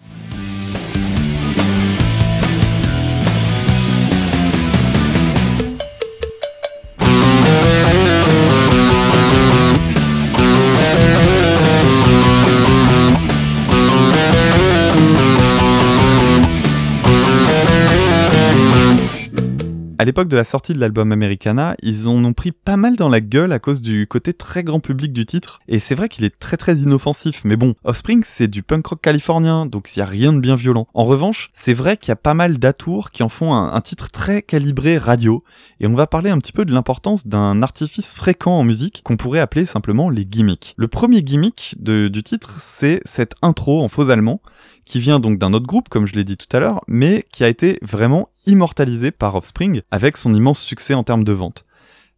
À 20.05 20.07
l'époque 20.07 20.29
de 20.29 20.37
la 20.37 20.45
sortie 20.45 20.75
de 20.75 20.81
l'album 20.81 21.13
Americana, 21.13 21.77
ils 21.83 22.09
en 22.09 22.23
ont 22.27 22.35
pris 22.35 22.53
pas 22.53 22.77
mal 22.77 22.95
dans 22.95 23.09
la 23.09 23.23
gueule 23.23 23.53
à 23.53 23.59
cause 23.59 23.81
du 23.81 24.07
côté 24.07 24.35
très 24.35 24.63
grand 24.63 24.79
public 24.79 25.15
du 25.15 25.25
titre, 25.25 25.61
et 25.67 25.79
c'est 25.79 25.95
vrai 25.95 26.11
qu'il 26.11 26.27
est 26.27 26.39
très 26.39 26.59
très 26.59 26.77
inoffensif, 26.77 27.41
mais 27.45 27.57
bon, 27.57 27.73
Offspring 27.85 28.23
c'est 28.23 28.47
du 28.47 28.63
punk 28.63 28.87
rock 28.87 29.01
californien, 29.01 29.65
donc 29.65 29.97
il 29.97 30.01
y 30.01 30.03
a 30.03 30.05
rien 30.05 30.35
de 30.35 30.41
bien 30.41 30.57
violent. 30.57 30.89
En 30.93 31.05
revanche, 31.05 31.49
c'est 31.55 31.73
vrai 31.73 31.97
qu'il 31.97 32.11
y 32.11 32.13
a 32.13 32.17
pas 32.17 32.35
mal 32.35 32.59
d'atours 32.59 33.13
qui 33.13 33.23
en 33.23 33.31
font 33.31 33.55
un, 33.55 33.81
titre 33.81 34.11
très 34.11 34.43
calibré 34.43 34.99
radio, 34.99 35.43
et 35.81 35.87
on 35.87 35.95
va 35.95 36.07
parler 36.07 36.29
un 36.29 36.37
petit 36.37 36.53
peu 36.53 36.67
de 36.67 36.75
l'importance 36.75 37.27
d'un 37.27 37.63
artifice 37.63 38.13
fréquent 38.13 38.59
en 38.59 38.63
musique 38.63 39.01
qu'on 39.05 39.17
pourrait 39.17 39.41
appeler 39.41 39.65
simplement 39.65 40.11
les 40.11 40.27
gimmicks. 40.27 40.75
Le 40.77 40.87
premier 40.87 41.23
gimmick 41.23 41.77
du 41.79 42.23
titre, 42.23 42.57
c'est 42.59 43.01
cette 43.07 43.37
intro 43.41 43.83
en 43.83 43.89
faux 43.89 44.11
allemand, 44.11 44.43
qui 44.85 45.01
vient 45.01 45.21
donc 45.21 45.39
d'un 45.39 45.53
autre 45.53 45.67
groupe, 45.67 45.89
comme 45.89 46.07
je 46.07 46.15
l'ai 46.15 46.25
dit 46.25 46.37
tout 46.37 46.55
à 46.57 46.61
l'heure, 46.61 46.83
mais 46.89 47.25
qui 47.33 47.45
a 47.45 47.49
été 47.49 47.79
vraiment 47.83 48.29
immortalisé 48.47 49.11
par 49.11 49.35
Offspring 49.35 49.83
avec 49.91 50.17
son 50.17 50.35
immense 50.35 50.61
succès 50.61 50.95
en 50.95 51.05
termes 51.05 51.25
de 51.25 51.33
vente. 51.33 51.65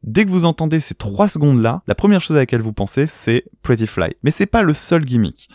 Dès 0.02 0.25
que 0.25 0.30
vous 0.30 0.44
entendez 0.44 0.80
ces 0.80 0.94
trois 0.94 1.28
secondes-là, 1.28 1.82
la 1.87 1.94
première 1.94 2.20
chose 2.20 2.37
à 2.37 2.40
laquelle 2.40 2.61
vous 2.61 2.73
pensez, 2.73 3.06
c'est 3.06 3.44
Pretty 3.62 3.87
Fly. 3.87 4.14
Mais 4.23 4.30
c'est 4.30 4.46
pas 4.46 4.62
le 4.62 4.75
seul 4.75 5.04
gimmick. 5.04 5.49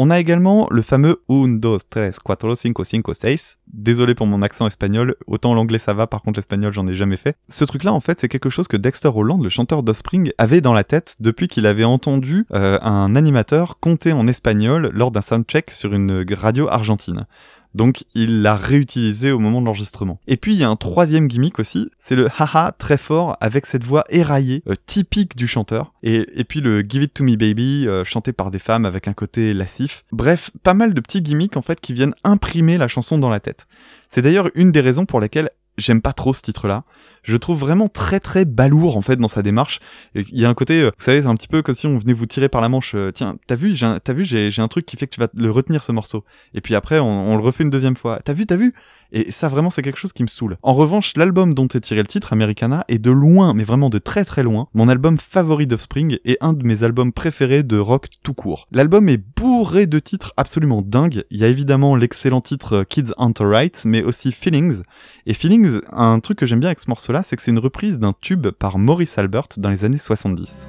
On 0.00 0.10
a 0.10 0.20
également 0.20 0.68
le 0.70 0.80
fameux 0.82 1.24
un, 1.28 1.48
dos, 1.48 1.78
tres, 1.90 2.20
cuatro, 2.24 2.54
cinco, 2.54 2.84
cinco, 2.84 3.14
seis. 3.14 3.56
Désolé 3.66 4.14
pour 4.14 4.28
mon 4.28 4.42
accent 4.42 4.68
espagnol, 4.68 5.16
autant 5.26 5.54
l'anglais 5.54 5.80
ça 5.80 5.92
va, 5.92 6.06
par 6.06 6.22
contre 6.22 6.38
l'espagnol 6.38 6.72
j'en 6.72 6.86
ai 6.86 6.94
jamais 6.94 7.16
fait. 7.16 7.36
Ce 7.48 7.64
truc-là 7.64 7.92
en 7.92 7.98
fait 7.98 8.20
c'est 8.20 8.28
quelque 8.28 8.48
chose 8.48 8.68
que 8.68 8.76
Dexter 8.76 9.10
Holland, 9.12 9.42
le 9.42 9.48
chanteur 9.48 9.82
d'Ospring, 9.82 10.30
avait 10.38 10.60
dans 10.60 10.72
la 10.72 10.84
tête 10.84 11.16
depuis 11.18 11.48
qu'il 11.48 11.66
avait 11.66 11.82
entendu 11.82 12.46
euh, 12.54 12.78
un 12.80 13.16
animateur 13.16 13.80
compter 13.80 14.12
en 14.12 14.28
espagnol 14.28 14.92
lors 14.94 15.10
d'un 15.10 15.20
soundcheck 15.20 15.72
sur 15.72 15.92
une 15.92 16.24
radio 16.32 16.68
argentine. 16.68 17.26
Donc 17.74 18.04
il 18.14 18.42
l'a 18.42 18.56
réutilisé 18.56 19.30
au 19.30 19.38
moment 19.38 19.60
de 19.60 19.66
l'enregistrement. 19.66 20.20
Et 20.26 20.36
puis 20.36 20.54
il 20.54 20.58
y 20.58 20.64
a 20.64 20.68
un 20.68 20.76
troisième 20.76 21.28
gimmick 21.28 21.58
aussi, 21.58 21.90
c'est 21.98 22.16
le 22.16 22.28
haha 22.38 22.72
très 22.78 22.98
fort 22.98 23.36
avec 23.40 23.66
cette 23.66 23.84
voix 23.84 24.04
éraillée, 24.08 24.62
euh, 24.68 24.74
typique 24.86 25.36
du 25.36 25.46
chanteur. 25.46 25.92
Et, 26.02 26.44
puis 26.44 26.60
le 26.60 26.80
Give 26.80 27.02
It 27.02 27.14
To 27.14 27.24
Me 27.24 27.36
Baby, 27.36 27.86
euh, 27.86 28.04
chanté 28.04 28.32
par 28.32 28.50
des 28.50 28.58
femmes 28.58 28.86
avec 28.86 29.08
un 29.08 29.12
côté 29.12 29.52
lascif. 29.52 30.04
Bref, 30.12 30.50
pas 30.62 30.74
mal 30.74 30.94
de 30.94 31.00
petits 31.00 31.22
gimmicks 31.22 31.56
en 31.56 31.62
fait 31.62 31.80
qui 31.80 31.92
viennent 31.92 32.14
imprimer 32.24 32.78
la 32.78 32.88
chanson 32.88 33.18
dans 33.18 33.30
la 33.30 33.40
tête. 33.40 33.66
C'est 34.08 34.22
d'ailleurs 34.22 34.50
une 34.54 34.72
des 34.72 34.80
raisons 34.80 35.04
pour 35.04 35.20
lesquelles 35.20 35.50
j'aime 35.78 36.02
pas 36.02 36.12
trop 36.12 36.32
ce 36.32 36.42
titre-là. 36.42 36.84
Je 37.22 37.36
trouve 37.36 37.58
vraiment 37.58 37.88
très 37.88 38.20
très 38.20 38.44
balourd 38.44 38.96
en 38.96 39.02
fait 39.02 39.16
dans 39.16 39.28
sa 39.28 39.42
démarche. 39.42 39.80
Il 40.14 40.38
y 40.38 40.44
a 40.44 40.48
un 40.48 40.54
côté, 40.54 40.82
euh, 40.82 40.86
vous 40.86 41.04
savez, 41.04 41.22
c'est 41.22 41.28
un 41.28 41.34
petit 41.34 41.48
peu 41.48 41.62
comme 41.62 41.74
si 41.74 41.86
on 41.86 41.96
venait 41.96 42.12
vous 42.12 42.26
tirer 42.26 42.48
par 42.48 42.60
la 42.60 42.68
manche. 42.68 42.94
Euh, 42.94 43.10
tiens, 43.10 43.36
t'as 43.46 43.54
vu, 43.54 43.74
j'ai 43.74 43.86
t'as 44.02 44.12
vu, 44.12 44.24
j'ai 44.24 44.60
un 44.60 44.68
truc 44.68 44.86
qui 44.86 44.96
fait 44.96 45.06
que 45.06 45.14
tu 45.14 45.20
vas 45.20 45.28
le 45.34 45.50
retenir 45.50 45.82
ce 45.82 45.92
morceau. 45.92 46.24
Et 46.54 46.60
puis 46.60 46.74
après, 46.74 46.98
on, 46.98 47.32
on 47.32 47.36
le 47.36 47.42
refait 47.42 47.64
une 47.64 47.70
deuxième 47.70 47.96
fois. 47.96 48.20
T'as 48.24 48.32
vu, 48.32 48.46
t'as 48.46 48.56
vu? 48.56 48.74
Et 49.10 49.30
ça 49.30 49.48
vraiment, 49.48 49.70
c'est 49.70 49.82
quelque 49.82 49.98
chose 49.98 50.12
qui 50.12 50.22
me 50.22 50.28
saoule. 50.28 50.58
En 50.62 50.74
revanche, 50.74 51.14
l'album 51.16 51.54
dont 51.54 51.68
est 51.68 51.80
tiré 51.80 52.00
le 52.00 52.06
titre, 52.06 52.32
Americana, 52.32 52.84
est 52.88 52.98
de 52.98 53.10
loin, 53.10 53.54
mais 53.54 53.64
vraiment 53.64 53.88
de 53.88 53.98
très 53.98 54.24
très 54.24 54.42
loin, 54.42 54.68
mon 54.74 54.88
album 54.88 55.16
favori 55.16 55.66
d'Offspring 55.66 56.18
et 56.24 56.36
un 56.40 56.52
de 56.52 56.66
mes 56.66 56.82
albums 56.82 57.12
préférés 57.12 57.62
de 57.62 57.78
rock 57.78 58.08
tout 58.22 58.34
court. 58.34 58.68
L'album 58.70 59.08
est 59.08 59.16
bourré 59.16 59.86
de 59.86 59.98
titres 59.98 60.34
absolument 60.36 60.82
dingues. 60.82 61.24
Il 61.30 61.38
y 61.38 61.44
a 61.44 61.48
évidemment 61.48 61.96
l'excellent 61.96 62.42
titre 62.42 62.78
euh, 62.78 62.84
Kids 62.84 63.12
Aren't 63.16 63.40
Alright, 63.40 63.82
mais 63.86 64.02
aussi 64.02 64.30
Feelings. 64.30 64.82
Et 65.24 65.32
Feelings, 65.32 65.67
un 65.92 66.20
truc 66.20 66.38
que 66.38 66.46
j'aime 66.46 66.60
bien 66.60 66.68
avec 66.68 66.78
ce 66.78 66.88
morceau-là, 66.88 67.22
c'est 67.22 67.36
que 67.36 67.42
c'est 67.42 67.50
une 67.50 67.58
reprise 67.58 67.98
d'un 67.98 68.14
tube 68.20 68.48
par 68.48 68.78
Maurice 68.78 69.18
Albert 69.18 69.48
dans 69.56 69.70
les 69.70 69.84
années 69.84 69.98
70. 69.98 70.66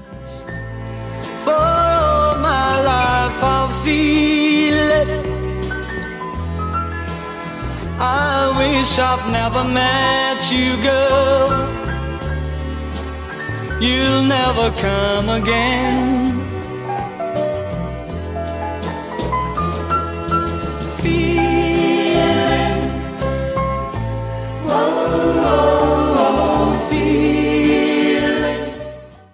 I 8.01 8.53
wish 8.57 8.97
I've 8.97 9.29
never 9.29 9.63
met 9.65 10.49
you, 10.51 10.77
girl. 10.81 11.49
You'll 13.81 14.23
never 14.23 14.71
come 14.77 15.29
again. 15.29 16.58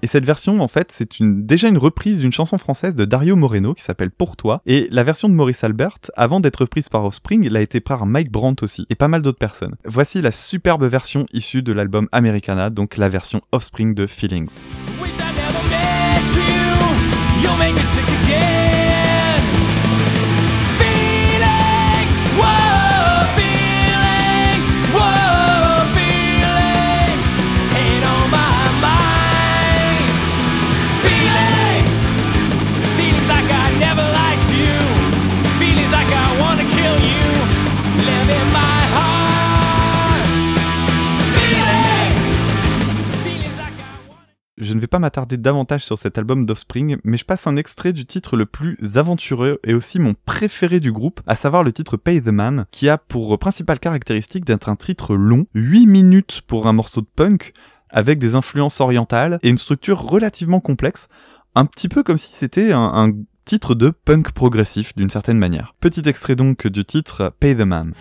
Et 0.06 0.08
cette 0.08 0.24
version, 0.24 0.62
en 0.62 0.68
fait, 0.68 0.92
c'est 0.92 1.10
déjà 1.20 1.68
une 1.68 1.80
reprise 1.80 2.20
d'une 2.20 2.32
chanson 2.32 2.60
française 2.60 2.96
de 2.96 3.06
Dario 3.06 3.36
Moreno 3.36 3.74
qui 3.74 3.82
s'appelle 3.82 4.12
Pour 4.12 4.36
toi. 4.36 4.62
Et 4.68 4.88
la 4.92 5.02
version 5.02 5.28
de 5.30 5.34
Maurice 5.34 5.64
Albert, 5.64 5.98
avant 6.16 6.40
d'être 6.40 6.58
reprise 6.58 6.90
par 6.90 7.04
Offspring, 7.06 7.44
elle 7.44 7.56
a 7.58 7.62
été 7.62 7.80
par 7.80 8.06
Mike 8.06 8.32
Brandt 8.32 8.64
aussi, 8.64 8.86
et 8.92 8.96
pas 8.96 9.08
mal 9.08 9.24
d'autres 9.24 9.40
personnes. 9.40 9.74
Voici 9.84 10.22
la 10.22 10.30
superbe 10.30 10.84
version 10.84 11.26
issue 11.34 11.64
de 11.64 11.74
l'album 11.74 12.08
Americana, 12.12 12.70
donc 12.70 12.98
la 12.98 13.10
version 13.10 13.42
Offspring 13.52 13.96
de 13.96 14.06
Feelings. 14.06 14.60
Je 44.66 44.74
ne 44.74 44.80
vais 44.80 44.88
pas 44.88 44.98
m'attarder 44.98 45.38
davantage 45.38 45.86
sur 45.86 46.00
cet 46.00 46.18
album 46.18 46.48
d'Offspring, 46.48 46.98
mais 47.04 47.18
je 47.18 47.26
passe 47.26 47.46
un 47.46 47.56
extrait 47.56 47.94
du 47.94 48.08
titre 48.08 48.36
le 48.36 48.48
plus 48.48 48.98
aventureux 48.98 49.60
et 49.64 49.76
aussi 49.76 50.00
mon 50.00 50.16
préféré 50.26 50.80
du 50.80 50.92
groupe, 50.92 51.22
à 51.28 51.36
savoir 51.36 51.62
le 51.62 51.72
titre 51.72 51.98
Pay 51.98 52.24
the 52.24 52.30
Man, 52.30 52.66
qui 52.72 52.90
a 52.90 52.98
pour 52.98 53.38
principale 53.38 53.80
caractéristique 53.80 54.44
d'être 54.44 54.68
un 54.68 54.76
titre 54.76 55.16
long, 55.16 55.46
8 55.54 55.86
minutes 55.86 56.42
pour 56.48 56.66
un 56.66 56.74
morceau 56.74 57.02
de 57.02 57.08
punk, 57.16 57.54
avec 57.92 58.18
des 58.18 58.34
influences 58.34 58.82
orientales 58.82 59.38
et 59.44 59.50
une 59.50 59.60
structure 59.60 60.02
relativement 60.02 60.62
complexe, 60.62 61.10
un 61.54 61.66
petit 61.66 61.88
peu 61.88 62.02
comme 62.02 62.18
si 62.18 62.34
c'était 62.34 62.72
un, 62.72 62.92
un 62.96 63.12
titre 63.46 63.76
de 63.76 63.92
punk 63.92 64.32
progressif 64.32 64.96
d'une 64.96 65.12
certaine 65.12 65.38
manière. 65.38 65.76
Petit 65.80 66.02
extrait 66.08 66.36
donc 66.36 66.66
du 66.66 66.84
titre 66.86 67.32
Pay 67.40 67.56
the 67.56 67.62
Man. 67.62 67.94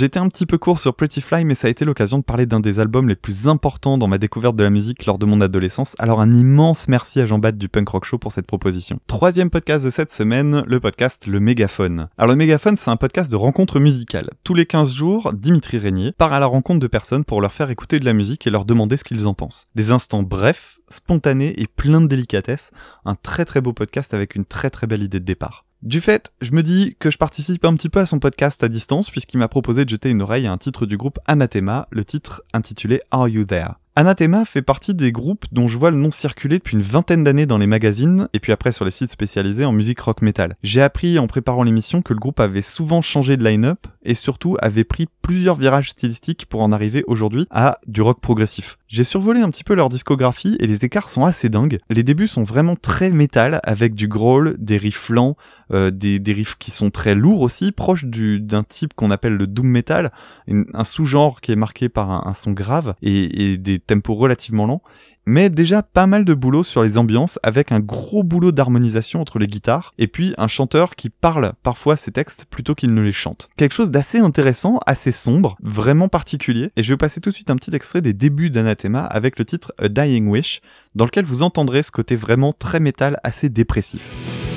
Été 0.00 0.18
un 0.18 0.26
petit 0.26 0.46
peu 0.46 0.58
court 0.58 0.80
sur 0.80 0.94
Pretty 0.94 1.20
Fly, 1.20 1.44
mais 1.44 1.54
ça 1.54 1.68
a 1.68 1.70
été 1.70 1.84
l'occasion 1.84 2.18
de 2.18 2.24
parler 2.24 2.44
d'un 2.44 2.58
des 2.58 2.80
albums 2.80 3.08
les 3.08 3.14
plus 3.14 3.46
importants 3.46 3.98
dans 3.98 4.08
ma 4.08 4.18
découverte 4.18 4.56
de 4.56 4.64
la 4.64 4.70
musique 4.70 5.06
lors 5.06 5.16
de 5.16 5.26
mon 5.26 5.40
adolescence. 5.40 5.94
Alors 6.00 6.20
un 6.20 6.32
immense 6.32 6.88
merci 6.88 7.20
à 7.20 7.26
Jean-Baptiste 7.26 7.60
du 7.60 7.68
Punk 7.68 7.88
Rock 7.88 8.04
Show 8.04 8.18
pour 8.18 8.32
cette 8.32 8.48
proposition. 8.48 8.98
Troisième 9.06 9.48
podcast 9.48 9.84
de 9.84 9.90
cette 9.90 10.10
semaine, 10.10 10.64
le 10.66 10.80
podcast 10.80 11.28
Le 11.28 11.38
Mégaphone. 11.38 12.08
Alors 12.18 12.30
le 12.30 12.36
Mégaphone, 12.36 12.76
c'est 12.76 12.90
un 12.90 12.96
podcast 12.96 13.30
de 13.30 13.36
rencontres 13.36 13.78
musicales. 13.78 14.30
Tous 14.42 14.54
les 14.54 14.66
15 14.66 14.92
jours, 14.92 15.32
Dimitri 15.34 15.78
Régnier 15.78 16.10
part 16.10 16.32
à 16.32 16.40
la 16.40 16.46
rencontre 16.46 16.80
de 16.80 16.88
personnes 16.88 17.24
pour 17.24 17.40
leur 17.40 17.52
faire 17.52 17.70
écouter 17.70 18.00
de 18.00 18.04
la 18.04 18.12
musique 18.12 18.46
et 18.46 18.50
leur 18.50 18.64
demander 18.64 18.96
ce 18.96 19.04
qu'ils 19.04 19.28
en 19.28 19.34
pensent. 19.34 19.66
Des 19.76 19.92
instants 19.92 20.24
brefs, 20.24 20.80
spontanés 20.88 21.54
et 21.60 21.68
pleins 21.68 22.00
de 22.00 22.08
délicatesse. 22.08 22.72
Un 23.04 23.14
très 23.14 23.44
très 23.44 23.60
beau 23.60 23.72
podcast 23.72 24.14
avec 24.14 24.34
une 24.34 24.44
très 24.44 24.68
très 24.68 24.88
belle 24.88 25.02
idée 25.02 25.20
de 25.20 25.24
départ. 25.24 25.64
Du 25.82 26.00
fait, 26.00 26.32
je 26.40 26.52
me 26.52 26.62
dis 26.62 26.94
que 27.00 27.10
je 27.10 27.18
participe 27.18 27.64
un 27.64 27.74
petit 27.74 27.88
peu 27.88 27.98
à 27.98 28.06
son 28.06 28.20
podcast 28.20 28.62
à 28.62 28.68
distance 28.68 29.10
puisqu'il 29.10 29.38
m'a 29.38 29.48
proposé 29.48 29.84
de 29.84 29.90
jeter 29.90 30.10
une 30.10 30.22
oreille 30.22 30.46
à 30.46 30.52
un 30.52 30.58
titre 30.58 30.86
du 30.86 30.96
groupe 30.96 31.18
Anathema, 31.26 31.88
le 31.90 32.04
titre 32.04 32.44
intitulé 32.52 33.00
Are 33.10 33.26
You 33.26 33.44
There? 33.44 33.81
Anathema 33.94 34.46
fait 34.46 34.62
partie 34.62 34.94
des 34.94 35.12
groupes 35.12 35.44
dont 35.52 35.68
je 35.68 35.76
vois 35.76 35.90
le 35.90 35.98
nom 35.98 36.10
circuler 36.10 36.56
depuis 36.56 36.78
une 36.78 36.82
vingtaine 36.82 37.24
d'années 37.24 37.44
dans 37.44 37.58
les 37.58 37.66
magazines 37.66 38.26
et 38.32 38.40
puis 38.40 38.50
après 38.50 38.72
sur 38.72 38.86
les 38.86 38.90
sites 38.90 39.10
spécialisés 39.10 39.66
en 39.66 39.72
musique 39.72 40.00
rock 40.00 40.22
metal. 40.22 40.56
J'ai 40.62 40.80
appris 40.80 41.18
en 41.18 41.26
préparant 41.26 41.62
l'émission 41.62 42.00
que 42.00 42.14
le 42.14 42.18
groupe 42.18 42.40
avait 42.40 42.62
souvent 42.62 43.02
changé 43.02 43.36
de 43.36 43.44
line-up 43.44 43.86
et 44.02 44.14
surtout 44.14 44.56
avait 44.62 44.84
pris 44.84 45.08
plusieurs 45.20 45.56
virages 45.56 45.90
stylistiques 45.90 46.46
pour 46.46 46.62
en 46.62 46.72
arriver 46.72 47.04
aujourd'hui 47.06 47.46
à 47.50 47.80
du 47.86 48.00
rock 48.00 48.18
progressif. 48.20 48.78
J'ai 48.88 49.04
survolé 49.04 49.40
un 49.40 49.50
petit 49.50 49.62
peu 49.62 49.74
leur 49.74 49.90
discographie 49.90 50.56
et 50.58 50.66
les 50.66 50.84
écarts 50.84 51.08
sont 51.08 51.24
assez 51.24 51.50
dingues. 51.50 51.78
Les 51.90 52.02
débuts 52.02 52.28
sont 52.28 52.42
vraiment 52.42 52.76
très 52.76 53.10
métal 53.10 53.60
avec 53.62 53.94
du 53.94 54.08
growl, 54.08 54.56
des 54.58 54.78
riffs 54.78 55.10
lents, 55.10 55.36
euh, 55.72 55.90
des, 55.90 56.18
des, 56.18 56.32
riffs 56.32 56.56
qui 56.58 56.70
sont 56.70 56.90
très 56.90 57.14
lourds 57.14 57.42
aussi, 57.42 57.72
proches 57.72 58.04
d'un 58.04 58.62
type 58.62 58.94
qu'on 58.94 59.10
appelle 59.10 59.34
le 59.34 59.46
doom 59.46 59.66
metal, 59.66 60.12
un 60.48 60.84
sous-genre 60.84 61.40
qui 61.40 61.52
est 61.52 61.56
marqué 61.56 61.88
par 61.88 62.10
un, 62.10 62.34
son 62.34 62.52
grave 62.52 62.94
et 63.02 63.56
des 63.56 63.81
tempo 63.86 64.14
relativement 64.14 64.66
lent, 64.66 64.82
mais 65.26 65.50
déjà 65.50 65.82
pas 65.82 66.06
mal 66.06 66.24
de 66.24 66.34
boulot 66.34 66.64
sur 66.64 66.82
les 66.82 66.98
ambiances 66.98 67.38
avec 67.42 67.72
un 67.72 67.80
gros 67.80 68.22
boulot 68.22 68.52
d'harmonisation 68.52 69.20
entre 69.20 69.38
les 69.38 69.46
guitares 69.46 69.94
et 69.98 70.08
puis 70.08 70.34
un 70.36 70.48
chanteur 70.48 70.94
qui 70.94 71.10
parle 71.10 71.52
parfois 71.62 71.96
ses 71.96 72.10
textes 72.10 72.46
plutôt 72.46 72.74
qu'il 72.74 72.92
ne 72.92 73.02
les 73.02 73.12
chante. 73.12 73.48
Quelque 73.56 73.74
chose 73.74 73.90
d'assez 73.90 74.18
intéressant, 74.18 74.80
assez 74.86 75.12
sombre, 75.12 75.56
vraiment 75.62 76.08
particulier 76.08 76.70
et 76.76 76.82
je 76.82 76.92
vais 76.92 76.98
passer 76.98 77.20
tout 77.20 77.30
de 77.30 77.34
suite 77.34 77.50
un 77.50 77.56
petit 77.56 77.74
extrait 77.74 78.00
des 78.00 78.14
débuts 78.14 78.50
d'Anathema 78.50 79.04
avec 79.04 79.38
le 79.38 79.44
titre 79.44 79.72
A 79.78 79.88
Dying 79.88 80.28
Wish 80.28 80.60
dans 80.94 81.04
lequel 81.04 81.24
vous 81.24 81.42
entendrez 81.42 81.82
ce 81.82 81.92
côté 81.92 82.16
vraiment 82.16 82.52
très 82.52 82.80
métal 82.80 83.20
assez 83.22 83.48
dépressif. 83.48 84.51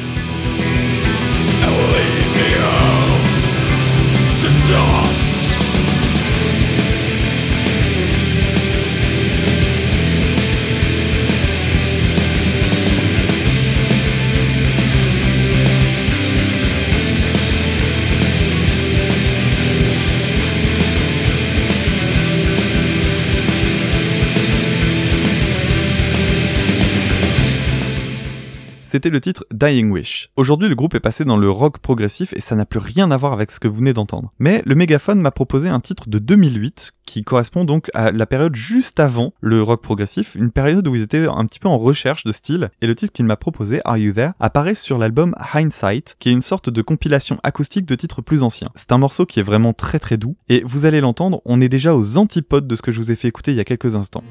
C'était 28.96 29.10
le 29.10 29.20
titre 29.20 29.46
Dying 29.52 29.92
Wish. 29.92 30.30
Aujourd'hui, 30.38 30.70
le 30.70 30.76
groupe 30.76 30.96
est 30.96 31.02
passé 31.02 31.26
dans 31.26 31.36
le 31.36 31.52
rock 31.52 31.80
progressif 31.80 32.32
et 32.32 32.40
ça 32.40 32.56
n'a 32.56 32.66
plus 32.66 32.80
rien 32.80 33.12
à 33.12 33.18
voir 33.18 33.34
avec 33.34 33.52
ce 33.52 33.60
que 33.60 33.68
vous 33.68 33.80
venez 33.80 33.92
d'entendre. 33.92 34.32
Mais 34.40 34.64
le 34.66 34.74
mégaphone 34.74 35.20
m'a 35.20 35.32
proposé 35.32 35.68
un 35.68 35.82
titre 35.82 36.08
de 36.08 36.18
2008 36.18 36.94
qui 37.06 37.26
correspond 37.26 37.66
donc 37.66 37.92
à 37.94 38.14
la 38.14 38.26
période 38.26 38.56
juste 38.56 39.02
avant 39.02 39.34
le 39.42 39.62
rock 39.62 39.82
progressif, 39.82 40.36
une 40.36 40.50
période 40.50 40.88
où 40.88 40.96
ils 40.96 41.02
étaient 41.02 41.28
un 41.28 41.46
petit 41.46 41.60
peu 41.60 41.68
en 41.68 41.78
recherche 41.78 42.24
de 42.24 42.32
style. 42.32 42.70
Et 42.82 42.88
le 42.88 42.96
titre 42.96 43.12
qu'il 43.12 43.26
m'a 43.26 43.36
proposé, 43.36 43.82
Are 43.84 43.98
You 43.98 44.14
There, 44.14 44.32
apparaît 44.40 44.76
sur 44.76 44.98
l'album 44.98 45.36
Hindsight, 45.54 46.16
qui 46.18 46.30
est 46.30 46.32
une 46.32 46.42
sorte 46.42 46.70
de 46.70 46.82
compilation 46.82 47.38
acoustique 47.44 47.86
de 47.86 47.96
titres 47.96 48.22
plus 48.22 48.44
anciens. 48.44 48.70
C'est 48.76 48.94
un 48.94 48.98
morceau 48.98 49.26
qui 49.26 49.42
est 49.42 49.44
vraiment 49.44 49.74
très 49.74 50.00
très 50.00 50.16
doux 50.16 50.38
et 50.48 50.64
vous 50.66 50.86
allez 50.86 51.02
l'entendre, 51.02 51.42
on 51.44 51.60
est 51.60 51.68
déjà 51.68 51.94
aux 51.94 52.18
antipodes 52.18 52.66
de 52.66 52.78
ce 52.78 52.82
que 52.82 52.94
je 52.94 53.02
vous 53.02 53.12
ai 53.12 53.16
fait 53.16 53.28
écouter 53.28 53.52
il 53.52 53.58
y 53.58 53.60
a 53.60 53.66
quelques 53.66 53.98
instants. 53.98 54.24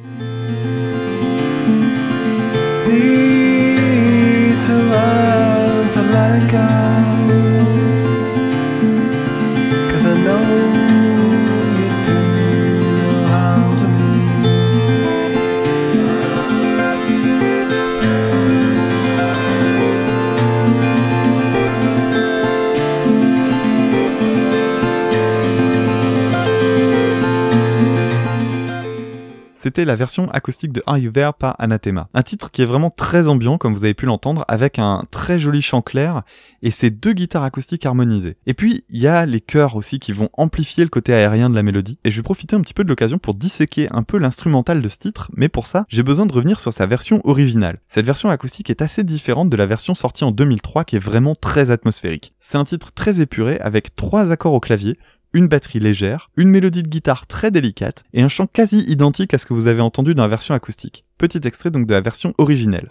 C'était 29.74 29.86
la 29.86 29.96
version 29.96 30.30
acoustique 30.30 30.70
de 30.70 30.84
Are 30.86 30.98
You 30.98 31.10
There 31.10 31.32
par 31.36 31.56
Anathema. 31.58 32.08
Un 32.14 32.22
titre 32.22 32.52
qui 32.52 32.62
est 32.62 32.64
vraiment 32.64 32.90
très 32.90 33.26
ambiant, 33.26 33.58
comme 33.58 33.74
vous 33.74 33.82
avez 33.82 33.92
pu 33.92 34.06
l'entendre, 34.06 34.44
avec 34.46 34.78
un 34.78 35.02
très 35.10 35.40
joli 35.40 35.62
chant 35.62 35.82
clair 35.82 36.22
et 36.62 36.70
ses 36.70 36.90
deux 36.90 37.12
guitares 37.12 37.42
acoustiques 37.42 37.84
harmonisées. 37.84 38.36
Et 38.46 38.54
puis, 38.54 38.84
il 38.88 39.00
y 39.00 39.08
a 39.08 39.26
les 39.26 39.40
chœurs 39.40 39.74
aussi 39.74 39.98
qui 39.98 40.12
vont 40.12 40.28
amplifier 40.34 40.84
le 40.84 40.90
côté 40.90 41.12
aérien 41.12 41.50
de 41.50 41.56
la 41.56 41.64
mélodie. 41.64 41.98
Et 42.04 42.12
je 42.12 42.16
vais 42.16 42.22
profiter 42.22 42.54
un 42.54 42.60
petit 42.60 42.72
peu 42.72 42.84
de 42.84 42.88
l'occasion 42.88 43.18
pour 43.18 43.34
disséquer 43.34 43.88
un 43.90 44.04
peu 44.04 44.16
l'instrumental 44.16 44.80
de 44.80 44.88
ce 44.88 44.96
titre, 44.96 45.28
mais 45.34 45.48
pour 45.48 45.66
ça, 45.66 45.86
j'ai 45.88 46.04
besoin 46.04 46.26
de 46.26 46.32
revenir 46.32 46.60
sur 46.60 46.72
sa 46.72 46.86
version 46.86 47.20
originale. 47.24 47.80
Cette 47.88 48.06
version 48.06 48.28
acoustique 48.28 48.70
est 48.70 48.80
assez 48.80 49.02
différente 49.02 49.50
de 49.50 49.56
la 49.56 49.66
version 49.66 49.96
sortie 49.96 50.22
en 50.22 50.30
2003 50.30 50.84
qui 50.84 50.94
est 50.94 51.00
vraiment 51.00 51.34
très 51.34 51.72
atmosphérique. 51.72 52.32
C'est 52.38 52.58
un 52.58 52.64
titre 52.64 52.92
très 52.92 53.20
épuré 53.20 53.58
avec 53.58 53.96
trois 53.96 54.30
accords 54.30 54.54
au 54.54 54.60
clavier, 54.60 54.96
une 55.34 55.48
batterie 55.48 55.80
légère, 55.80 56.30
une 56.36 56.48
mélodie 56.48 56.82
de 56.82 56.88
guitare 56.88 57.26
très 57.26 57.50
délicate 57.50 58.04
et 58.14 58.22
un 58.22 58.28
chant 58.28 58.46
quasi 58.46 58.78
identique 58.88 59.34
à 59.34 59.38
ce 59.38 59.44
que 59.44 59.52
vous 59.52 59.66
avez 59.66 59.82
entendu 59.82 60.14
dans 60.14 60.22
la 60.22 60.28
version 60.28 60.54
acoustique. 60.54 61.04
Petit 61.18 61.40
extrait 61.44 61.70
donc 61.70 61.86
de 61.86 61.92
la 61.92 62.00
version 62.00 62.32
originelle. 62.38 62.88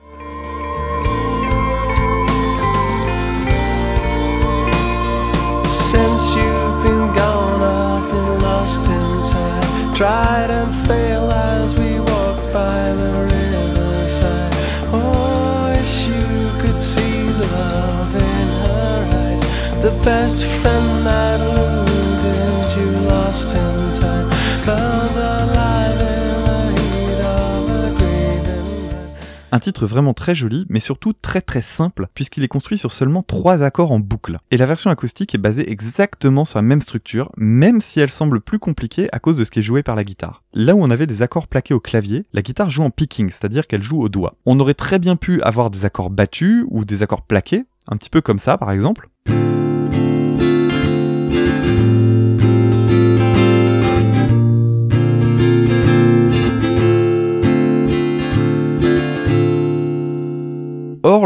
Un 29.54 29.60
titre 29.60 29.86
vraiment 29.86 30.16
très 30.16 30.34
joli, 30.34 30.66
mais 30.68 30.80
surtout 30.80 31.13
très 31.13 31.39
très 31.39 31.62
simple, 31.62 32.08
puisqu'il 32.16 32.44
est 32.44 32.48
construit 32.48 32.80
sur 32.80 32.92
seulement 32.92 33.22
trois 33.22 33.62
accords 33.62 33.92
en 33.92 34.00
boucle. 34.00 34.38
Et 34.50 34.58
la 34.58 34.66
version 34.66 34.89
acoustique 34.89 35.36
est 35.36 35.38
basée 35.38 35.70
exactement 35.72 36.44
sur 36.44 36.58
la 36.58 36.63
même 36.63 36.82
structure, 36.82 37.32
même 37.38 37.80
si 37.80 38.00
elle 38.00 38.10
semble 38.10 38.42
plus 38.42 38.58
compliquée 38.58 39.10
à 39.12 39.20
cause 39.20 39.38
de 39.38 39.44
ce 39.44 39.52
qui 39.52 39.60
est 39.60 39.62
joué 39.62 39.84
par 39.84 39.96
la 39.96 40.04
guitare. 40.04 40.42
Là 40.56 40.74
où 40.74 40.84
on 40.84 40.89
avait 40.89 41.06
des 41.06 41.22
accords 41.22 41.46
plaqués 41.46 41.76
au 41.76 41.80
clavier, 41.80 42.24
la 42.34 42.42
guitare 42.42 42.72
joue 42.72 42.82
en 42.82 42.89
picking, 42.89 43.30
c'est-à-dire 43.30 43.68
qu'elle 43.68 43.84
joue 43.84 44.02
au 44.02 44.10
doigt. 44.10 44.38
On 44.48 44.60
aurait 44.60 44.74
très 44.74 44.98
bien 44.98 45.16
pu 45.16 45.39
avoir 45.44 45.70
des 45.70 45.86
accords 45.86 46.10
battus 46.10 46.66
ou 46.70 46.84
des 46.84 47.04
accords 47.04 47.22
plaqués, 47.22 47.66
un 47.89 47.98
petit 47.98 48.10
peu 48.10 48.22
comme 48.22 48.39
ça 48.39 48.58
par 48.58 48.72
exemple. 48.72 49.08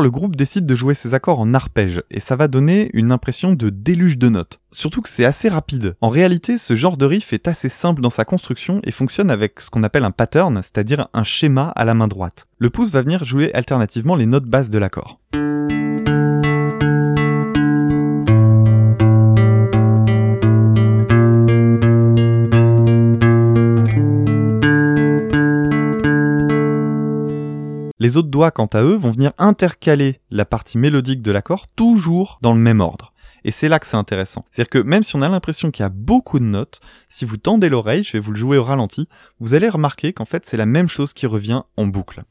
Le 0.08 0.12
groupe 0.12 0.38
décide 0.38 0.65
de 0.65 0.74
jouer 0.74 0.93
ses 0.93 1.15
accords 1.15 1.41
en 1.41 1.54
arpège, 1.54 2.02
et 2.12 2.22
ça 2.22 2.38
va 2.38 2.48
donner 2.48 2.89
une 2.93 3.12
impression 3.12 3.52
de 3.52 3.70
déluge 3.70 4.17
de 4.17 4.30
notes. 4.30 4.62
Surtout 4.72 5.02
que 5.02 5.10
c'est 5.10 5.26
assez 5.26 5.50
rapide. 5.50 5.98
En 6.00 6.08
réalité, 6.08 6.58
ce 6.58 6.76
genre 6.76 6.96
de 6.96 7.06
riff 7.06 7.34
est 7.34 7.50
assez 7.50 7.67
simple 7.67 8.02
dans 8.02 8.10
sa 8.10 8.24
construction 8.24 8.80
et 8.86 8.91
fonctionne 8.91 9.30
avec 9.30 9.60
ce 9.60 9.70
qu'on 9.70 9.84
appelle 9.84 10.06
un 10.06 10.12
pattern, 10.12 10.62
c'est-à-dire 10.63 11.10
un 11.13 11.24
schéma 11.24 11.74
à 11.76 11.84
la 11.84 11.93
main 11.93 12.08
droite. 12.08 12.48
Le 12.58 12.70
pouce 12.70 12.89
va 12.89 13.02
venir 13.02 13.26
jouer 13.26 13.54
alternativement 13.54 14.15
les 14.15 14.28
notes 14.28 14.46
basses 14.46 14.70
de 14.70 14.80
l'accord. 14.80 15.20
Les 28.00 28.16
autres 28.16 28.30
doigts, 28.30 28.52
quant 28.52 28.68
à 28.68 28.84
eux, 28.84 28.96
vont 28.96 29.10
venir 29.10 29.34
intercaler 29.40 30.20
la 30.30 30.46
partie 30.46 30.78
mélodique 30.78 31.24
de 31.24 31.32
l'accord 31.32 31.66
toujours 31.68 32.38
dans 32.42 32.54
le 32.54 32.60
même 32.60 32.80
ordre. 32.80 33.12
Et 33.44 33.50
c'est 33.50 33.70
là 33.70 33.80
que 33.80 33.88
c'est 33.88 33.98
intéressant. 33.98 34.46
C'est-à-dire 34.52 34.70
que 34.70 34.78
même 34.80 35.04
si 35.04 35.16
on 35.16 35.22
a 35.22 35.30
l'impression 35.30 35.72
qu'il 35.72 35.84
y 35.84 35.86
a 35.86 35.90
beaucoup 35.90 36.38
de 36.38 36.46
notes, 36.46 36.80
si 37.10 37.26
vous 37.26 37.38
tendez 37.38 37.70
l'oreille, 37.70 38.04
je 38.04 38.14
vais 38.14 38.20
vous 38.20 38.32
le 38.32 38.38
jouer 38.38 38.58
au 38.58 38.64
ralenti, 38.64 39.08
vous 39.40 39.56
allez 39.56 39.70
remarquer 39.70 40.14
qu'en 40.14 40.26
fait 40.26 40.46
c'est 40.46 40.58
la 40.58 40.66
même 40.66 40.88
chose 40.88 41.14
qui 41.14 41.26
revient 41.26 41.64
en 41.76 41.88
boucle. 41.88 42.24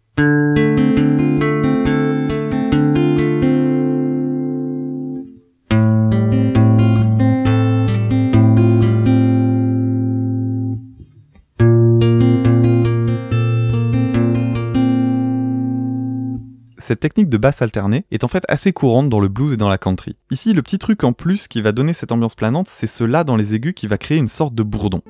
Cette 16.87 17.01
technique 17.01 17.29
de 17.29 17.37
basse 17.37 17.63
alternée 17.63 18.05
est 18.13 18.23
en 18.23 18.29
fait 18.29 18.45
assez 18.47 18.73
courante 18.73 19.09
dans 19.09 19.19
le 19.19 19.27
blues 19.27 19.53
et 19.53 19.57
dans 19.57 19.69
la 19.69 19.77
country. 19.77 20.15
Ici, 20.31 20.53
le 20.53 20.63
petit 20.63 20.79
truc 20.79 21.03
en 21.03 21.13
plus 21.13 21.49
qui 21.49 21.61
va 21.61 21.73
donner 21.73 21.93
cette 21.93 22.13
ambiance 22.13 22.37
planante, 22.37 22.69
c'est 22.69 22.87
ce 22.87 23.03
là 23.03 23.25
dans 23.25 23.35
les 23.35 23.55
aigus 23.55 23.75
qui 23.75 23.89
va 23.89 23.99
créer 23.99 24.19
une 24.19 24.29
sorte 24.29 24.55
de 24.55 24.63
bourdon. 24.63 25.03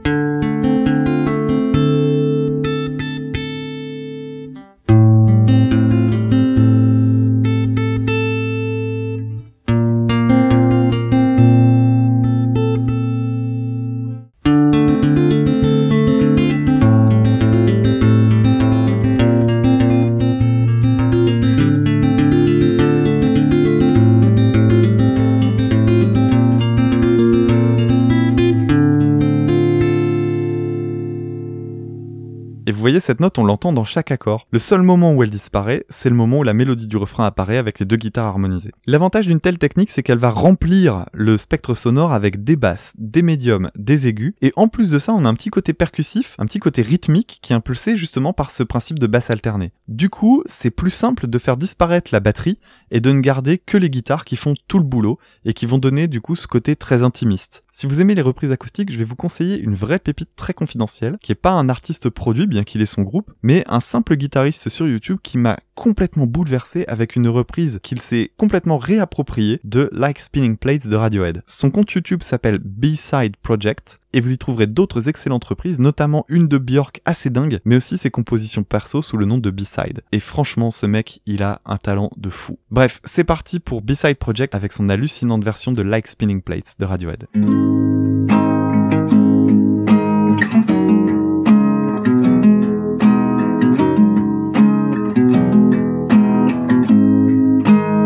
Cette 33.06 33.20
note, 33.20 33.38
on 33.38 33.44
l'entend 33.44 33.55
dans 33.72 33.84
chaque 33.84 34.10
accord. 34.10 34.46
Le 34.50 34.58
seul 34.58 34.82
moment 34.82 35.14
où 35.14 35.22
elle 35.22 35.30
disparaît, 35.30 35.84
c'est 35.88 36.10
le 36.10 36.16
moment 36.16 36.38
où 36.38 36.42
la 36.42 36.54
mélodie 36.54 36.86
du 36.86 36.96
refrain 36.96 37.26
apparaît 37.26 37.58
avec 37.58 37.78
les 37.78 37.86
deux 37.86 37.96
guitares 37.96 38.26
harmonisées. 38.26 38.72
L'avantage 38.86 39.26
d'une 39.26 39.40
telle 39.40 39.58
technique, 39.58 39.90
c'est 39.90 40.02
qu'elle 40.02 40.18
va 40.18 40.30
remplir 40.30 41.06
le 41.12 41.36
spectre 41.36 41.74
sonore 41.74 42.12
avec 42.12 42.44
des 42.44 42.56
basses, 42.56 42.92
des 42.98 43.22
médiums, 43.22 43.70
des 43.76 44.06
aigus, 44.06 44.34
et 44.42 44.52
en 44.56 44.68
plus 44.68 44.90
de 44.90 44.98
ça, 44.98 45.12
on 45.12 45.24
a 45.24 45.28
un 45.28 45.34
petit 45.34 45.50
côté 45.50 45.72
percussif, 45.72 46.34
un 46.38 46.46
petit 46.46 46.58
côté 46.58 46.82
rythmique 46.82 47.38
qui 47.42 47.52
est 47.52 47.56
impulsé 47.56 47.96
justement 47.96 48.32
par 48.32 48.50
ce 48.50 48.62
principe 48.62 48.98
de 48.98 49.06
basse 49.06 49.30
alternée. 49.30 49.72
Du 49.88 50.10
coup, 50.10 50.42
c'est 50.46 50.70
plus 50.70 50.90
simple 50.90 51.26
de 51.26 51.38
faire 51.38 51.56
disparaître 51.56 52.10
la 52.12 52.20
batterie 52.20 52.58
et 52.90 53.00
de 53.00 53.12
ne 53.12 53.20
garder 53.20 53.58
que 53.58 53.76
les 53.76 53.90
guitares 53.90 54.24
qui 54.24 54.36
font 54.36 54.54
tout 54.68 54.78
le 54.78 54.84
boulot 54.84 55.18
et 55.44 55.52
qui 55.52 55.66
vont 55.66 55.78
donner 55.78 56.08
du 56.08 56.20
coup 56.20 56.36
ce 56.36 56.46
côté 56.46 56.76
très 56.76 57.02
intimiste. 57.02 57.64
Si 57.72 57.86
vous 57.86 58.00
aimez 58.00 58.14
les 58.14 58.22
reprises 58.22 58.52
acoustiques, 58.52 58.92
je 58.92 58.98
vais 58.98 59.04
vous 59.04 59.16
conseiller 59.16 59.58
une 59.58 59.74
vraie 59.74 59.98
pépite 59.98 60.30
très 60.34 60.54
confidentielle, 60.54 61.18
qui 61.20 61.32
est 61.32 61.34
pas 61.34 61.52
un 61.52 61.68
artiste 61.68 62.08
produit, 62.08 62.46
bien 62.46 62.64
qu'il 62.64 62.80
ait 62.80 62.86
son 62.86 63.02
groupe, 63.02 63.32
mais 63.42 63.55
un 63.66 63.80
simple 63.80 64.16
guitariste 64.16 64.68
sur 64.68 64.88
YouTube 64.88 65.18
qui 65.22 65.38
m'a 65.38 65.56
complètement 65.74 66.26
bouleversé 66.26 66.84
avec 66.88 67.16
une 67.16 67.28
reprise 67.28 67.80
qu'il 67.82 68.00
s'est 68.00 68.30
complètement 68.36 68.78
réappropriée 68.78 69.60
de 69.64 69.88
Like 69.92 70.20
Spinning 70.20 70.56
Plates 70.56 70.88
de 70.88 70.96
Radiohead. 70.96 71.42
Son 71.46 71.70
compte 71.70 71.92
YouTube 71.92 72.22
s'appelle 72.22 72.58
B-Side 72.58 73.36
Project, 73.36 74.00
et 74.12 74.20
vous 74.20 74.32
y 74.32 74.38
trouverez 74.38 74.66
d'autres 74.66 75.08
excellentes 75.08 75.44
reprises, 75.44 75.78
notamment 75.78 76.24
une 76.28 76.48
de 76.48 76.58
Björk 76.58 77.00
assez 77.04 77.30
dingue, 77.30 77.60
mais 77.64 77.76
aussi 77.76 77.98
ses 77.98 78.10
compositions 78.10 78.64
perso 78.64 79.02
sous 79.02 79.16
le 79.16 79.26
nom 79.26 79.38
de 79.38 79.50
B-Side. 79.50 80.02
Et 80.12 80.20
franchement, 80.20 80.70
ce 80.70 80.86
mec, 80.86 81.20
il 81.26 81.42
a 81.42 81.60
un 81.66 81.76
talent 81.76 82.10
de 82.16 82.30
fou. 82.30 82.58
Bref, 82.70 83.00
c'est 83.04 83.24
parti 83.24 83.60
pour 83.60 83.82
B-Side 83.82 84.16
Project 84.16 84.54
avec 84.54 84.72
son 84.72 84.88
hallucinante 84.88 85.44
version 85.44 85.72
de 85.72 85.82
Like 85.82 86.08
Spinning 86.08 86.42
Plates 86.42 86.76
de 86.78 86.84
Radiohead. 86.86 87.26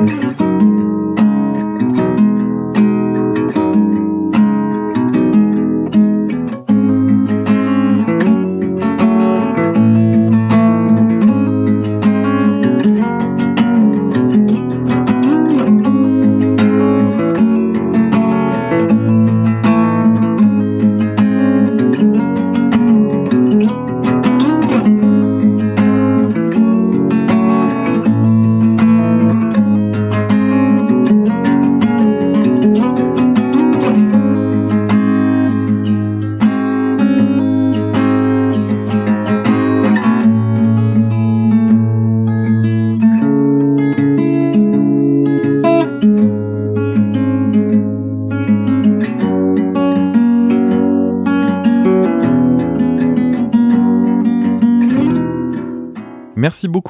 Merci 0.02 0.49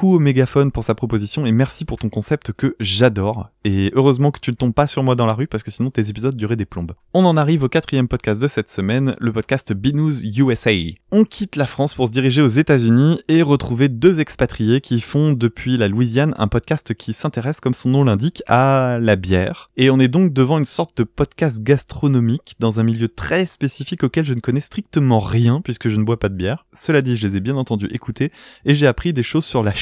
au 0.03 0.19
Mégaphone 0.19 0.71
pour 0.71 0.83
sa 0.83 0.95
proposition 0.95 1.45
et 1.45 1.51
merci 1.51 1.85
pour 1.85 1.97
ton 1.97 2.09
concept 2.09 2.51
que 2.51 2.75
j'adore. 2.79 3.49
Et 3.63 3.91
heureusement 3.95 4.31
que 4.31 4.39
tu 4.39 4.51
ne 4.51 4.55
tombes 4.55 4.73
pas 4.73 4.87
sur 4.87 5.03
moi 5.03 5.15
dans 5.15 5.25
la 5.25 5.33
rue 5.33 5.47
parce 5.47 5.63
que 5.63 5.71
sinon 5.71 5.89
tes 5.89 6.09
épisodes 6.09 6.35
duraient 6.35 6.55
des 6.55 6.65
plombes. 6.65 6.93
On 7.13 7.25
en 7.25 7.37
arrive 7.37 7.63
au 7.63 7.69
quatrième 7.69 8.07
podcast 8.07 8.41
de 8.41 8.47
cette 8.47 8.69
semaine, 8.69 9.15
le 9.19 9.31
podcast 9.31 9.73
B-News 9.73 10.23
USA. 10.23 10.71
On 11.11 11.23
quitte 11.23 11.55
la 11.55 11.65
France 11.65 11.93
pour 11.93 12.07
se 12.07 12.11
diriger 12.11 12.41
aux 12.41 12.47
États-Unis 12.47 13.21
et 13.27 13.41
retrouver 13.41 13.89
deux 13.89 14.19
expatriés 14.19 14.81
qui 14.81 15.01
font 15.01 15.33
depuis 15.33 15.77
la 15.77 15.87
Louisiane 15.87 16.33
un 16.37 16.47
podcast 16.47 16.93
qui 16.93 17.13
s'intéresse, 17.13 17.59
comme 17.59 17.73
son 17.73 17.89
nom 17.89 18.03
l'indique, 18.03 18.41
à 18.47 18.97
la 18.99 19.15
bière. 19.15 19.69
Et 19.77 19.89
on 19.89 19.99
est 19.99 20.07
donc 20.07 20.33
devant 20.33 20.57
une 20.57 20.65
sorte 20.65 20.97
de 20.97 21.03
podcast 21.03 21.61
gastronomique 21.61 22.55
dans 22.59 22.79
un 22.79 22.83
milieu 22.83 23.09
très 23.09 23.45
spécifique 23.45 24.03
auquel 24.03 24.25
je 24.25 24.33
ne 24.33 24.39
connais 24.39 24.59
strictement 24.59 25.19
rien 25.19 25.61
puisque 25.61 25.89
je 25.89 25.97
ne 25.97 26.03
bois 26.03 26.19
pas 26.19 26.29
de 26.29 26.35
bière. 26.35 26.65
Cela 26.73 27.01
dit, 27.01 27.17
je 27.17 27.27
les 27.27 27.37
ai 27.37 27.39
bien 27.39 27.55
entendu 27.55 27.87
écouter 27.91 28.31
et 28.65 28.73
j'ai 28.73 28.87
appris 28.87 29.13
des 29.13 29.23
choses 29.23 29.45
sur 29.45 29.63
la 29.63 29.73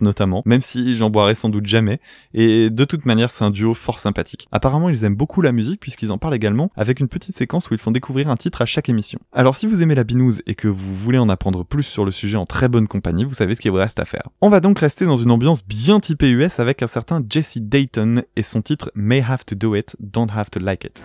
Notamment, 0.00 0.42
même 0.46 0.62
si 0.62 0.96
j'en 0.96 1.10
boirai 1.10 1.34
sans 1.34 1.48
doute 1.48 1.66
jamais, 1.66 2.00
et 2.32 2.70
de 2.70 2.84
toute 2.84 3.04
manière 3.06 3.30
c'est 3.30 3.44
un 3.44 3.50
duo 3.50 3.74
fort 3.74 3.98
sympathique. 3.98 4.48
Apparemment 4.50 4.88
ils 4.88 5.04
aiment 5.04 5.14
beaucoup 5.14 5.42
la 5.42 5.52
musique 5.52 5.80
puisqu'ils 5.80 6.10
en 6.10 6.18
parlent 6.18 6.34
également 6.34 6.70
avec 6.76 7.00
une 7.00 7.08
petite 7.08 7.36
séquence 7.36 7.70
où 7.70 7.74
ils 7.74 7.80
font 7.80 7.90
découvrir 7.90 8.30
un 8.30 8.36
titre 8.36 8.62
à 8.62 8.66
chaque 8.66 8.88
émission. 8.88 9.18
Alors 9.32 9.54
si 9.54 9.66
vous 9.66 9.82
aimez 9.82 9.94
la 9.94 10.04
binouze 10.04 10.42
et 10.46 10.54
que 10.54 10.68
vous 10.68 10.94
voulez 10.94 11.18
en 11.18 11.28
apprendre 11.28 11.64
plus 11.64 11.82
sur 11.82 12.04
le 12.04 12.10
sujet 12.10 12.38
en 12.38 12.46
très 12.46 12.68
bonne 12.68 12.88
compagnie, 12.88 13.24
vous 13.24 13.34
savez 13.34 13.54
ce 13.54 13.60
qu'il 13.60 13.70
vous 13.70 13.76
reste 13.76 14.00
à 14.00 14.04
faire. 14.04 14.28
On 14.40 14.48
va 14.48 14.60
donc 14.60 14.78
rester 14.78 15.04
dans 15.04 15.16
une 15.16 15.30
ambiance 15.30 15.66
bien 15.66 16.00
typée 16.00 16.30
US 16.30 16.60
avec 16.60 16.82
un 16.82 16.86
certain 16.86 17.22
Jesse 17.28 17.58
Dayton 17.58 18.22
et 18.36 18.42
son 18.42 18.62
titre 18.62 18.90
May 18.94 19.22
Have 19.22 19.44
to 19.44 19.54
Do 19.54 19.74
It, 19.74 19.96
Don't 20.00 20.30
Have 20.34 20.50
to 20.50 20.60
Like 20.60 20.84
It. 20.84 21.02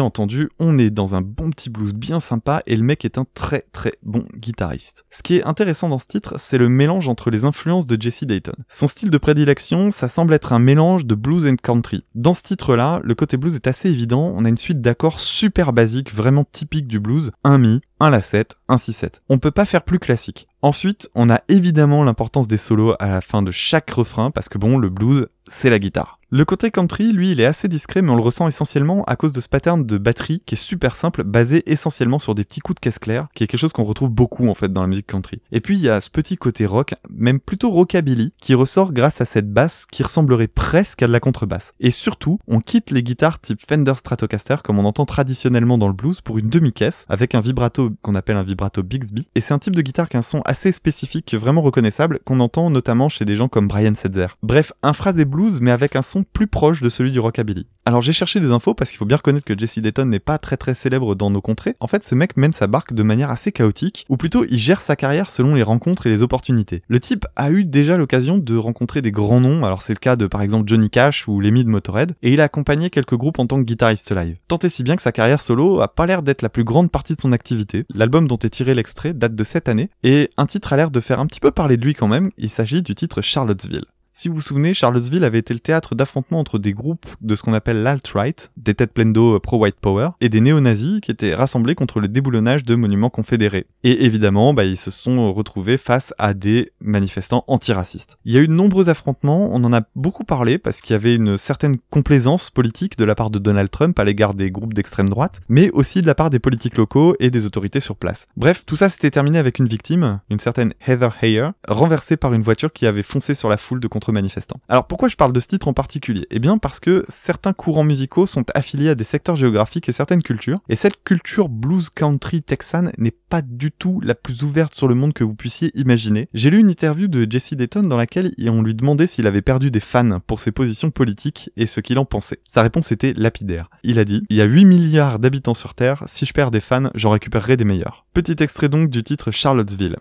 Entendu, 0.00 0.50
on 0.58 0.78
est 0.78 0.90
dans 0.90 1.14
un 1.14 1.20
bon 1.20 1.50
petit 1.50 1.70
blues 1.70 1.92
bien 1.92 2.20
sympa 2.20 2.62
et 2.66 2.76
le 2.76 2.82
mec 2.82 3.04
est 3.04 3.18
un 3.18 3.26
très 3.34 3.62
très 3.72 3.94
bon 4.02 4.24
guitariste. 4.36 5.04
Ce 5.10 5.22
qui 5.22 5.36
est 5.36 5.44
intéressant 5.44 5.88
dans 5.88 5.98
ce 5.98 6.06
titre, 6.06 6.34
c'est 6.38 6.58
le 6.58 6.68
mélange 6.68 7.08
entre 7.08 7.30
les 7.30 7.44
influences 7.44 7.86
de 7.86 8.00
Jesse 8.00 8.24
Dayton. 8.24 8.54
Son 8.68 8.88
style 8.88 9.10
de 9.10 9.18
prédilection, 9.18 9.90
ça 9.90 10.08
semble 10.08 10.34
être 10.34 10.52
un 10.52 10.58
mélange 10.58 11.06
de 11.06 11.14
blues 11.14 11.46
and 11.46 11.56
country. 11.62 12.04
Dans 12.14 12.34
ce 12.34 12.42
titre-là, 12.42 13.00
le 13.04 13.14
côté 13.14 13.36
blues 13.36 13.54
est 13.54 13.66
assez 13.66 13.88
évident, 13.88 14.32
on 14.34 14.44
a 14.44 14.48
une 14.48 14.56
suite 14.56 14.80
d'accords 14.80 15.20
super 15.20 15.72
basiques, 15.72 16.12
vraiment 16.12 16.44
typiques 16.50 16.86
du 16.86 17.00
blues, 17.00 17.32
un 17.44 17.58
mi, 17.58 17.80
un 18.00 18.10
la7, 18.10 18.52
un 18.68 18.76
si7. 18.76 19.20
On 19.28 19.38
peut 19.38 19.50
pas 19.50 19.64
faire 19.64 19.82
plus 19.82 19.98
classique. 19.98 20.48
Ensuite, 20.62 21.08
on 21.14 21.30
a 21.30 21.40
évidemment 21.48 22.04
l'importance 22.04 22.48
des 22.48 22.56
solos 22.56 22.94
à 22.98 23.08
la 23.08 23.20
fin 23.20 23.42
de 23.42 23.50
chaque 23.50 23.90
refrain 23.90 24.30
parce 24.30 24.48
que 24.48 24.58
bon, 24.58 24.78
le 24.78 24.90
blues, 24.90 25.26
c'est 25.48 25.70
la 25.70 25.78
guitare. 25.78 26.18
Le 26.34 26.46
côté 26.46 26.70
country, 26.70 27.12
lui, 27.12 27.32
il 27.32 27.40
est 27.40 27.44
assez 27.44 27.68
discret, 27.68 28.00
mais 28.00 28.08
on 28.08 28.16
le 28.16 28.22
ressent 28.22 28.48
essentiellement 28.48 29.04
à 29.04 29.16
cause 29.16 29.32
de 29.32 29.42
ce 29.42 29.50
pattern 29.50 29.84
de 29.84 29.98
batterie 29.98 30.42
qui 30.46 30.54
est 30.54 30.56
super 30.56 30.96
simple, 30.96 31.24
basé 31.24 31.62
essentiellement 31.70 32.18
sur 32.18 32.34
des 32.34 32.42
petits 32.44 32.60
coups 32.60 32.76
de 32.76 32.80
caisse 32.80 32.98
claire, 32.98 33.28
qui 33.34 33.44
est 33.44 33.46
quelque 33.46 33.60
chose 33.60 33.74
qu'on 33.74 33.84
retrouve 33.84 34.08
beaucoup 34.08 34.48
en 34.48 34.54
fait 34.54 34.72
dans 34.72 34.80
la 34.80 34.86
musique 34.86 35.08
country. 35.08 35.42
Et 35.52 35.60
puis 35.60 35.74
il 35.74 35.82
y 35.82 35.90
a 35.90 36.00
ce 36.00 36.08
petit 36.08 36.38
côté 36.38 36.64
rock, 36.64 36.94
même 37.10 37.38
plutôt 37.38 37.68
rockabilly, 37.68 38.32
qui 38.40 38.54
ressort 38.54 38.94
grâce 38.94 39.20
à 39.20 39.26
cette 39.26 39.52
basse 39.52 39.84
qui 39.84 40.02
ressemblerait 40.02 40.48
presque 40.48 41.02
à 41.02 41.06
de 41.06 41.12
la 41.12 41.20
contrebasse. 41.20 41.74
Et 41.80 41.90
surtout, 41.90 42.38
on 42.48 42.60
quitte 42.60 42.92
les 42.92 43.02
guitares 43.02 43.38
type 43.38 43.60
Fender 43.60 43.92
Stratocaster 43.94 44.56
comme 44.64 44.78
on 44.78 44.86
entend 44.86 45.04
traditionnellement 45.04 45.76
dans 45.76 45.88
le 45.88 45.92
blues 45.92 46.22
pour 46.22 46.38
une 46.38 46.48
demi-caisse 46.48 47.04
avec 47.10 47.34
un 47.34 47.42
vibrato 47.42 47.90
qu'on 48.00 48.14
appelle 48.14 48.38
un 48.38 48.42
vibrato 48.42 48.82
Bixby. 48.82 49.28
Et 49.34 49.42
c'est 49.42 49.52
un 49.52 49.58
type 49.58 49.76
de 49.76 49.82
guitare 49.82 50.08
qui 50.08 50.16
a 50.16 50.20
un 50.20 50.22
son 50.22 50.40
assez 50.46 50.72
spécifique, 50.72 51.34
vraiment 51.34 51.60
reconnaissable, 51.60 52.20
qu'on 52.24 52.40
entend 52.40 52.70
notamment 52.70 53.10
chez 53.10 53.26
des 53.26 53.36
gens 53.36 53.48
comme 53.48 53.68
Brian 53.68 53.94
Setzer. 53.94 54.28
Bref, 54.42 54.72
un 54.82 54.94
phrasé 54.94 55.26
blues 55.26 55.60
mais 55.60 55.72
avec 55.72 55.94
un 55.94 56.00
son 56.00 56.21
plus 56.24 56.46
proche 56.46 56.80
de 56.80 56.88
celui 56.88 57.12
du 57.12 57.20
rockabilly. 57.20 57.66
Alors 57.84 58.00
j'ai 58.00 58.12
cherché 58.12 58.38
des 58.38 58.52
infos 58.52 58.74
parce 58.74 58.90
qu'il 58.90 58.98
faut 58.98 59.04
bien 59.04 59.16
reconnaître 59.16 59.44
que 59.44 59.58
Jesse 59.58 59.78
Dayton 59.78 60.06
n'est 60.06 60.20
pas 60.20 60.38
très 60.38 60.56
très 60.56 60.74
célèbre 60.74 61.14
dans 61.14 61.30
nos 61.30 61.40
contrées. 61.40 61.74
En 61.80 61.86
fait, 61.86 62.04
ce 62.04 62.14
mec 62.14 62.36
mène 62.36 62.52
sa 62.52 62.66
barque 62.66 62.92
de 62.92 63.02
manière 63.02 63.30
assez 63.30 63.50
chaotique, 63.50 64.06
ou 64.08 64.16
plutôt 64.16 64.44
il 64.48 64.58
gère 64.58 64.80
sa 64.80 64.94
carrière 64.94 65.28
selon 65.28 65.54
les 65.54 65.62
rencontres 65.62 66.06
et 66.06 66.10
les 66.10 66.22
opportunités. 66.22 66.82
Le 66.88 67.00
type 67.00 67.26
a 67.34 67.50
eu 67.50 67.64
déjà 67.64 67.96
l'occasion 67.96 68.38
de 68.38 68.56
rencontrer 68.56 69.02
des 69.02 69.10
grands 69.10 69.40
noms, 69.40 69.64
alors 69.64 69.82
c'est 69.82 69.94
le 69.94 69.98
cas 69.98 70.16
de 70.16 70.26
par 70.26 70.42
exemple 70.42 70.68
Johnny 70.68 70.90
Cash 70.90 71.26
ou 71.26 71.40
Lemmy 71.40 71.64
de 71.64 71.70
Motorhead, 71.70 72.12
et 72.22 72.32
il 72.32 72.40
a 72.40 72.44
accompagné 72.44 72.90
quelques 72.90 73.16
groupes 73.16 73.38
en 73.38 73.46
tant 73.46 73.58
que 73.58 73.64
guitariste 73.64 74.14
live. 74.14 74.36
Tant 74.48 74.58
et 74.58 74.68
si 74.68 74.82
bien 74.82 74.96
que 74.96 75.02
sa 75.02 75.12
carrière 75.12 75.40
solo 75.40 75.80
a 75.80 75.88
pas 75.88 76.06
l'air 76.06 76.22
d'être 76.22 76.42
la 76.42 76.48
plus 76.48 76.64
grande 76.64 76.90
partie 76.90 77.16
de 77.16 77.20
son 77.20 77.32
activité. 77.32 77.84
L'album 77.94 78.28
dont 78.28 78.38
est 78.38 78.50
tiré 78.50 78.74
l'extrait 78.74 79.12
date 79.12 79.34
de 79.34 79.44
cette 79.44 79.68
année, 79.68 79.90
et 80.02 80.30
un 80.36 80.46
titre 80.46 80.72
a 80.72 80.76
l'air 80.76 80.90
de 80.90 81.00
faire 81.00 81.20
un 81.20 81.26
petit 81.26 81.40
peu 81.40 81.50
parler 81.50 81.76
de 81.76 81.84
lui 81.84 81.94
quand 81.94 82.08
même, 82.08 82.30
il 82.38 82.48
s'agit 82.48 82.82
du 82.82 82.94
titre 82.94 83.22
Charlottesville. 83.22 83.84
Si 84.14 84.28
vous 84.28 84.34
vous 84.34 84.40
souvenez, 84.42 84.74
Charlottesville 84.74 85.24
avait 85.24 85.38
été 85.38 85.54
le 85.54 85.60
théâtre 85.60 85.94
d'affrontements 85.94 86.38
entre 86.38 86.58
des 86.58 86.74
groupes 86.74 87.06
de 87.22 87.34
ce 87.34 87.42
qu'on 87.42 87.54
appelle 87.54 87.82
l'alt-right, 87.82 88.52
des 88.58 88.74
têtes 88.74 88.92
pleines 88.92 89.14
d'eau 89.14 89.40
pro-white 89.40 89.80
power, 89.80 90.10
et 90.20 90.28
des 90.28 90.42
néo-nazis 90.42 91.00
qui 91.00 91.10
étaient 91.10 91.34
rassemblés 91.34 91.74
contre 91.74 91.98
le 91.98 92.08
déboulonnage 92.08 92.62
de 92.62 92.74
monuments 92.74 93.08
confédérés. 93.08 93.66
Et 93.84 94.04
évidemment, 94.04 94.52
bah, 94.52 94.64
ils 94.64 94.76
se 94.76 94.90
sont 94.90 95.32
retrouvés 95.32 95.78
face 95.78 96.12
à 96.18 96.34
des 96.34 96.72
manifestants 96.82 97.44
antiracistes. 97.46 98.18
Il 98.26 98.34
y 98.34 98.36
a 98.36 98.42
eu 98.42 98.48
de 98.48 98.52
nombreux 98.52 98.90
affrontements, 98.90 99.48
on 99.50 99.64
en 99.64 99.72
a 99.72 99.80
beaucoup 99.96 100.24
parlé 100.24 100.58
parce 100.58 100.82
qu'il 100.82 100.92
y 100.92 100.96
avait 100.96 101.14
une 101.14 101.38
certaine 101.38 101.76
complaisance 101.88 102.50
politique 102.50 102.98
de 102.98 103.04
la 103.04 103.14
part 103.14 103.30
de 103.30 103.38
Donald 103.38 103.70
Trump 103.70 103.98
à 103.98 104.04
l'égard 104.04 104.34
des 104.34 104.50
groupes 104.50 104.74
d'extrême 104.74 105.08
droite, 105.08 105.40
mais 105.48 105.70
aussi 105.70 106.02
de 106.02 106.06
la 106.06 106.14
part 106.14 106.28
des 106.28 106.38
politiques 106.38 106.76
locaux 106.76 107.16
et 107.18 107.30
des 107.30 107.46
autorités 107.46 107.80
sur 107.80 107.96
place. 107.96 108.26
Bref, 108.36 108.64
tout 108.66 108.76
ça 108.76 108.90
s'était 108.90 109.10
terminé 109.10 109.38
avec 109.38 109.58
une 109.58 109.68
victime, 109.68 110.20
une 110.28 110.38
certaine 110.38 110.74
Heather 110.86 111.16
Heyer, 111.22 111.48
renversée 111.66 112.18
par 112.18 112.34
une 112.34 112.42
voiture 112.42 112.74
qui 112.74 112.86
avait 112.86 113.02
foncé 113.02 113.34
sur 113.34 113.48
la 113.48 113.56
foule 113.56 113.80
de 113.80 113.88
manifestants. 114.10 114.60
Alors 114.68 114.86
pourquoi 114.86 115.08
je 115.08 115.16
parle 115.16 115.32
de 115.32 115.38
ce 115.38 115.46
titre 115.46 115.68
en 115.68 115.74
particulier? 115.74 116.26
Eh 116.30 116.40
bien 116.40 116.58
parce 116.58 116.80
que 116.80 117.04
certains 117.08 117.52
courants 117.52 117.84
musicaux 117.84 118.26
sont 118.26 118.44
affiliés 118.54 118.88
à 118.88 118.94
des 118.96 119.04
secteurs 119.04 119.36
géographiques 119.36 119.88
et 119.88 119.92
certaines 119.92 120.22
cultures, 120.22 120.60
et 120.68 120.76
cette 120.76 121.04
culture 121.04 121.48
blues 121.48 121.90
country 121.90 122.42
texane 122.42 122.92
n'est 122.98 123.12
pas 123.12 123.42
du 123.42 123.70
tout 123.70 124.00
la 124.00 124.14
plus 124.14 124.42
ouverte 124.42 124.74
sur 124.74 124.88
le 124.88 124.94
monde 124.94 125.12
que 125.12 125.24
vous 125.24 125.34
puissiez 125.34 125.70
imaginer. 125.78 126.28
J'ai 126.34 126.50
lu 126.50 126.58
une 126.58 126.70
interview 126.70 127.06
de 127.06 127.30
Jesse 127.30 127.54
Dayton 127.54 127.82
dans 127.82 127.96
laquelle 127.96 128.32
on 128.48 128.62
lui 128.62 128.74
demandait 128.74 129.06
s'il 129.06 129.26
avait 129.26 129.42
perdu 129.42 129.70
des 129.70 129.80
fans 129.80 130.18
pour 130.26 130.40
ses 130.40 130.52
positions 130.52 130.90
politiques 130.90 131.50
et 131.56 131.66
ce 131.66 131.80
qu'il 131.80 131.98
en 131.98 132.04
pensait. 132.04 132.40
Sa 132.48 132.62
réponse 132.62 132.92
était 132.92 133.12
lapidaire. 133.14 133.70
Il 133.82 133.98
a 133.98 134.04
dit 134.04 134.22
Il 134.30 134.36
y 134.36 134.42
a 134.42 134.46
8 134.46 134.64
milliards 134.64 135.18
d'habitants 135.18 135.54
sur 135.54 135.74
Terre, 135.74 136.02
si 136.06 136.26
je 136.26 136.32
perds 136.32 136.50
des 136.50 136.60
fans, 136.60 136.90
j'en 136.94 137.10
récupérerai 137.10 137.56
des 137.56 137.64
meilleurs. 137.64 138.06
Petit 138.14 138.42
extrait 138.42 138.68
donc 138.68 138.90
du 138.90 139.02
titre. 139.02 139.30
Charlottesville, 139.30 139.96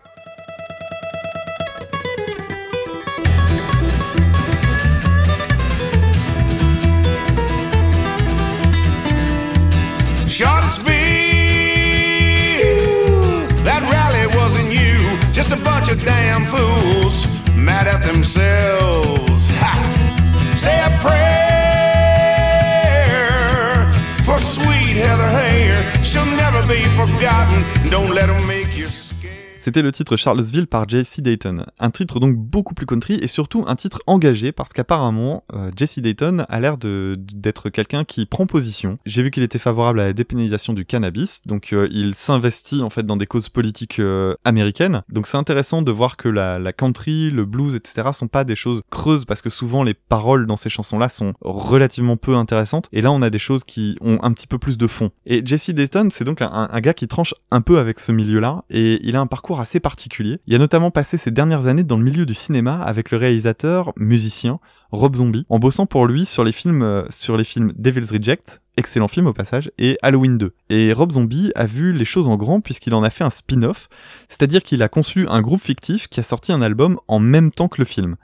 don't 27.92 28.16
let 28.16 28.28
them 28.28 28.41
C'était 29.64 29.84
le 29.84 29.92
titre 29.92 30.18
Charlottesville 30.18 30.66
par 30.66 30.90
Jesse 30.90 31.20
Dayton. 31.20 31.68
Un 31.78 31.92
titre 31.92 32.20
donc 32.20 32.36
beaucoup 32.36 32.74
plus 32.74 32.88
country 32.88 33.20
et 33.22 33.28
surtout 33.28 33.64
un 33.68 33.76
titre 33.76 34.02
engagé 34.08 34.52
parce 34.52 34.74
qu'apparemment 34.74 35.44
euh, 35.54 35.70
Jesse 35.78 36.00
Dayton 36.00 36.46
a 36.50 36.60
l'air 36.60 36.78
d'être 36.80 37.70
quelqu'un 37.70 38.04
qui 38.04 38.26
prend 38.26 38.48
position. 38.48 38.98
J'ai 39.06 39.22
vu 39.22 39.30
qu'il 39.30 39.44
était 39.44 39.60
favorable 39.60 40.00
à 40.00 40.06
la 40.06 40.14
dépénalisation 40.14 40.74
du 40.74 40.84
cannabis, 40.84 41.44
donc 41.46 41.74
euh, 41.74 41.88
il 41.92 42.16
s'investit 42.16 42.82
en 42.82 42.90
fait 42.90 43.06
dans 43.06 43.18
des 43.18 43.28
causes 43.28 43.50
politiques 43.50 44.00
euh, 44.00 44.34
américaines. 44.46 45.04
Donc 45.10 45.28
c'est 45.28 45.38
intéressant 45.38 45.84
de 45.84 45.92
voir 45.92 46.18
que 46.18 46.28
la, 46.28 46.74
country, 46.74 47.30
le 47.30 47.46
blues, 47.46 47.76
etc. 47.76 48.10
sont 48.14 48.28
pas 48.28 48.44
des 48.44 48.56
choses 48.56 48.82
creuses 48.90 49.26
parce 49.26 49.44
que 49.44 49.52
souvent 49.52 49.84
les 49.84 49.94
paroles 49.94 50.48
dans 50.48 50.58
ces 50.58 50.72
chansons-là 50.72 51.08
sont 51.08 51.34
relativement 51.42 52.18
peu 52.18 52.36
intéressantes. 52.36 52.90
Et 52.94 53.04
là 53.04 53.12
on 53.12 53.22
a 53.22 53.30
des 53.30 53.38
choses 53.38 53.64
qui 53.64 53.96
ont 54.02 54.18
un 54.24 54.34
petit 54.34 54.48
peu 54.48 54.58
plus 54.58 54.80
de 54.80 54.88
fond. 54.88 55.12
Et 55.28 55.46
Jesse 55.46 55.70
Dayton 55.70 56.08
c'est 56.10 56.24
donc 56.24 56.42
un 56.42 56.82
gars 56.82 56.96
qui 56.96 57.08
tranche 57.08 57.36
un 57.52 57.62
peu 57.62 57.78
avec 57.78 58.00
ce 58.00 58.12
milieu-là 58.12 58.64
et 58.72 59.00
il 59.08 59.16
a 59.16 59.22
un 59.22 59.28
parcours 59.28 59.51
assez 59.60 59.80
particulier. 59.80 60.40
Il 60.48 60.56
a 60.56 60.58
notamment 60.58 60.92
passé 60.92 61.18
ses 61.18 61.32
dernières 61.32 61.68
années 61.68 61.84
dans 61.84 61.98
le 61.98 62.04
milieu 62.04 62.26
du 62.26 62.34
cinéma 62.34 62.82
avec 62.82 63.12
le 63.12 63.18
réalisateur, 63.18 63.94
musicien 63.98 64.60
Rob 64.92 65.16
Zombie, 65.16 65.46
en 65.50 65.60
bossant 65.60 65.86
pour 65.86 66.06
lui 66.06 66.26
sur 66.26 66.44
les 66.44 66.52
films, 66.52 66.82
euh, 66.82 67.04
sur 67.10 67.38
les 67.38 67.44
films 67.44 67.74
Devil's 67.78 68.12
Reject, 68.12 68.62
excellent 68.78 69.08
film 69.08 69.28
au 69.28 69.34
passage, 69.34 69.72
et 69.78 69.98
Halloween 70.02 70.38
2. 70.38 70.54
Et 70.70 70.94
Rob 70.94 71.12
Zombie 71.12 71.52
a 71.56 71.66
vu 71.66 71.94
les 71.94 72.06
choses 72.06 72.28
en 72.28 72.38
grand 72.38 72.62
puisqu'il 72.62 72.94
en 72.94 73.04
a 73.04 73.10
fait 73.10 73.24
un 73.24 73.30
spin-off, 73.30 73.90
c'est-à-dire 74.30 74.64
qu'il 74.64 74.84
a 74.84 74.90
conçu 74.90 75.28
un 75.28 75.42
groupe 75.42 75.62
fictif 75.62 76.08
qui 76.08 76.20
a 76.20 76.24
sorti 76.24 76.52
un 76.52 76.62
album 76.62 77.00
en 77.08 77.20
même 77.20 77.52
temps 77.52 77.68
que 77.68 77.82
le 77.82 77.86
film. 77.86 78.16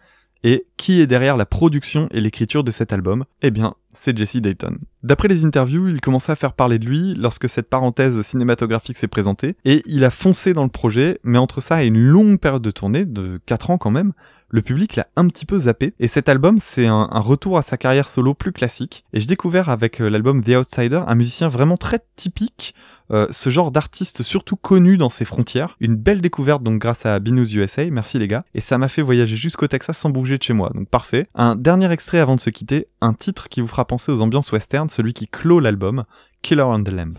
Et 0.44 0.68
qui 0.78 1.02
est 1.02 1.08
derrière 1.08 1.36
la 1.36 1.46
production 1.46 2.08
et 2.12 2.22
l'écriture 2.22 2.64
de 2.64 2.72
cet 2.72 2.94
album? 2.94 3.26
Eh 3.42 3.50
bien, 3.50 3.74
c'est 3.98 4.16
Jesse 4.16 4.38
Dayton. 4.38 4.78
D'après 5.04 5.28
les 5.28 5.46
interviews, 5.46 5.88
il 5.88 6.02
commençait 6.02 6.32
à 6.32 6.36
faire 6.36 6.54
parler 6.54 6.80
de 6.80 6.86
lui 6.86 7.16
lorsque 7.16 7.50
cette 7.50 7.70
parenthèse 7.70 8.22
cinématographique 8.22 8.98
s'est 8.98 9.08
présentée, 9.08 9.56
et 9.66 9.84
il 9.86 10.04
a 10.04 10.10
foncé 10.10 10.54
dans 10.54 10.64
le 10.64 10.70
projet, 10.70 11.20
mais 11.24 11.38
entre 11.38 11.62
ça 11.62 11.84
et 11.84 11.88
une 11.88 12.00
longue 12.00 12.40
période 12.40 12.62
de 12.62 12.72
tournée, 12.72 13.06
de 13.06 13.40
4 13.46 13.72
ans 13.72 13.78
quand 13.78 13.92
même, 13.92 14.12
le 14.50 14.62
public 14.62 14.96
l'a 14.96 15.08
un 15.16 15.28
petit 15.28 15.46
peu 15.46 15.60
zappé, 15.60 15.94
et 16.00 16.08
cet 16.08 16.30
album 16.30 16.58
c'est 16.60 16.88
un, 16.88 17.08
retour 17.20 17.58
à 17.58 17.62
sa 17.62 17.78
carrière 17.78 18.08
solo 18.08 18.34
plus 18.34 18.52
classique, 18.52 19.04
et 19.14 19.20
j'ai 19.20 19.28
découvert 19.28 19.70
avec 19.70 20.00
euh, 20.00 20.10
l'album 20.10 20.44
The 20.44 20.50
Outsider 20.50 21.02
un 21.06 21.16
musicien 21.16 21.48
vraiment 21.48 21.78
très 21.78 22.00
typique, 22.16 22.74
euh, 23.12 23.28
ce 23.30 23.50
genre 23.50 23.72
d'artiste 23.72 24.24
surtout 24.24 24.58
connu 24.58 24.98
dans 24.98 25.10
ses 25.10 25.24
frontières. 25.24 25.78
Une 25.80 25.96
belle 25.96 26.20
découverte 26.20 26.62
donc 26.62 26.80
grâce 26.80 27.06
à 27.06 27.20
Binous 27.20 27.56
USA, 27.56 27.86
merci 27.90 28.20
les 28.20 28.28
gars. 28.28 28.44
Et 28.54 28.60
ça 28.60 28.78
m'a 28.78 28.90
fait 28.90 29.02
voyager 29.02 29.38
jusqu'au 29.38 29.68
Texas 29.68 29.98
sans 29.98 30.10
bouger 30.10 30.38
de 30.38 30.44
chez 30.44 30.54
moi, 30.54 30.72
donc 30.74 30.90
parfait. 30.90 31.28
Un 31.36 31.56
dernier 31.56 31.92
extrait 31.92 32.20
avant 32.20 32.36
de 32.36 32.42
se 32.42 32.50
quitter, 32.50 32.88
un 33.02 33.14
titre 33.14 33.48
qui 33.50 33.62
vous 33.62 33.68
fera 33.68 33.86
penser 33.88 34.12
aux 34.12 34.22
ambiances 34.22 34.52
western, 34.52 34.90
celui 34.90 35.14
qui 35.14 35.28
clôt 35.28 35.60
l'album, 35.60 36.04
Killer 36.42 36.64
on 36.64 36.84
the 36.84 36.90
Lamb. 36.90 37.18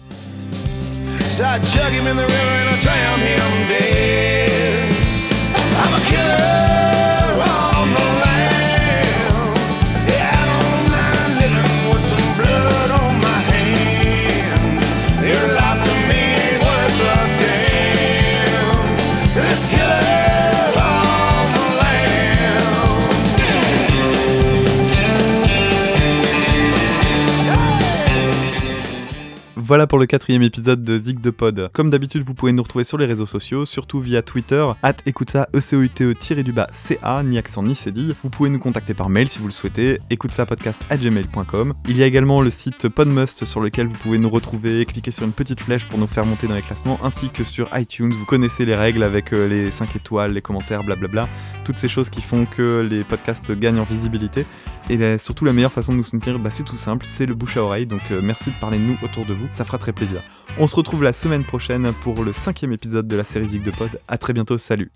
Voilà 29.79 29.87
pour 29.87 30.01
le 30.01 30.07
quatrième 30.07 30.43
épisode 30.43 30.83
de 30.83 30.99
Zig 30.99 31.21
de 31.21 31.31
Pod. 31.31 31.71
Comme 31.73 31.89
d'habitude, 31.89 32.25
vous 32.25 32.35
pouvez 32.35 32.51
nous 32.51 32.65
retrouver 32.65 32.83
sur 32.83 32.99
les 32.99 33.07
réseaux 33.07 33.27
sociaux, 33.27 33.65
surtout 33.65 34.01
via 34.01 34.23
Twitter, 34.23 34.67
at 34.83 34.97
écoute 35.07 35.31
ça, 35.31 35.49
e 35.55 35.61
c 35.61 35.77
o 35.77 35.83
u 35.83 35.89
t 35.89 36.05
e 36.05 36.43
du 36.43 36.51
bas 36.51 36.67
ca, 36.73 37.23
ni 37.23 37.39
accent 37.39 37.63
ni 37.63 37.77
cédille. 37.77 38.17
Vous 38.25 38.29
pouvez 38.29 38.51
nous 38.51 38.59
contacter 38.59 38.93
par 38.93 39.09
mail 39.09 39.29
si 39.29 39.39
vous 39.39 39.47
le 39.47 39.53
souhaitez, 39.53 40.01
écoute 40.11 40.35
ça 40.35 40.47
podcast 40.47 40.81
à 40.91 40.97
gmail.com. 40.97 41.75
Il 41.89 41.97
y 41.97 42.03
a 42.03 42.07
également 42.07 42.41
le 42.41 42.51
site 42.51 42.89
Podmust 42.89 43.45
sur 43.45 43.61
lequel 43.61 43.87
vous 43.87 43.95
pouvez 43.95 44.19
nous 44.19 44.29
retrouver, 44.29 44.85
cliquer 44.85 45.13
sur 45.13 45.25
une 45.25 45.33
petite 45.33 45.61
flèche 45.61 45.85
pour 45.85 46.01
nous 46.01 46.09
faire 46.09 46.27
monter 46.27 46.49
dans 46.49 46.57
les 46.57 46.63
classements, 46.63 46.99
ainsi 47.05 47.31
que 47.31 47.45
sur 47.45 47.69
iTunes. 47.79 48.11
Vous 48.13 48.25
connaissez 48.25 48.65
les 48.65 48.75
règles 48.75 49.05
avec 49.05 49.33
euh, 49.33 49.47
les 49.47 49.71
5 49.71 49.95
étoiles, 49.95 50.33
les 50.33 50.43
commentaires, 50.43 50.83
blablabla, 50.83 51.29
toutes 51.69 51.77
ces 51.77 51.89
choses 51.91 52.09
qui 52.09 52.23
font 52.23 52.47
que 52.47 52.81
les 52.89 53.05
podcasts 53.05 53.53
gagnent 53.53 53.81
en 53.81 53.85
visibilité. 53.85 54.47
Et 54.89 55.19
surtout 55.19 55.45
la 55.45 55.53
meilleure 55.53 55.71
façon 55.71 55.93
de 55.93 55.99
nous 55.99 56.03
soutenir, 56.03 56.39
bah, 56.39 56.49
c'est 56.51 56.63
tout 56.63 56.79
simple, 56.79 57.05
c'est 57.05 57.27
le 57.27 57.35
bouche 57.35 57.59
à 57.59 57.63
oreille, 57.63 57.85
donc 57.85 58.01
euh, 58.11 58.23
merci 58.23 58.49
de 58.49 58.55
parler 58.59 58.79
de 58.79 58.85
nous 58.85 58.97
autour 59.03 59.27
de 59.27 59.35
vous, 59.35 59.47
ça 59.51 59.67
fera 59.67 59.77
très 59.77 59.93
plaisir. 59.93 60.23
On 60.59 60.67
se 60.67 60.75
retrouve 60.75 61.03
la 61.03 61.13
semaine 61.13 61.45
prochaine 61.45 61.93
pour 62.01 62.25
le 62.25 62.33
cinquième 62.33 62.73
épisode 62.73 63.07
de 63.07 63.17
la 63.17 63.25
série 63.25 63.49
Zig 63.49 63.63
de 63.63 63.71
Pod, 63.71 64.01
à 64.09 64.17
très 64.17 64.33
bientôt, 64.33 64.57
salut 64.57 64.91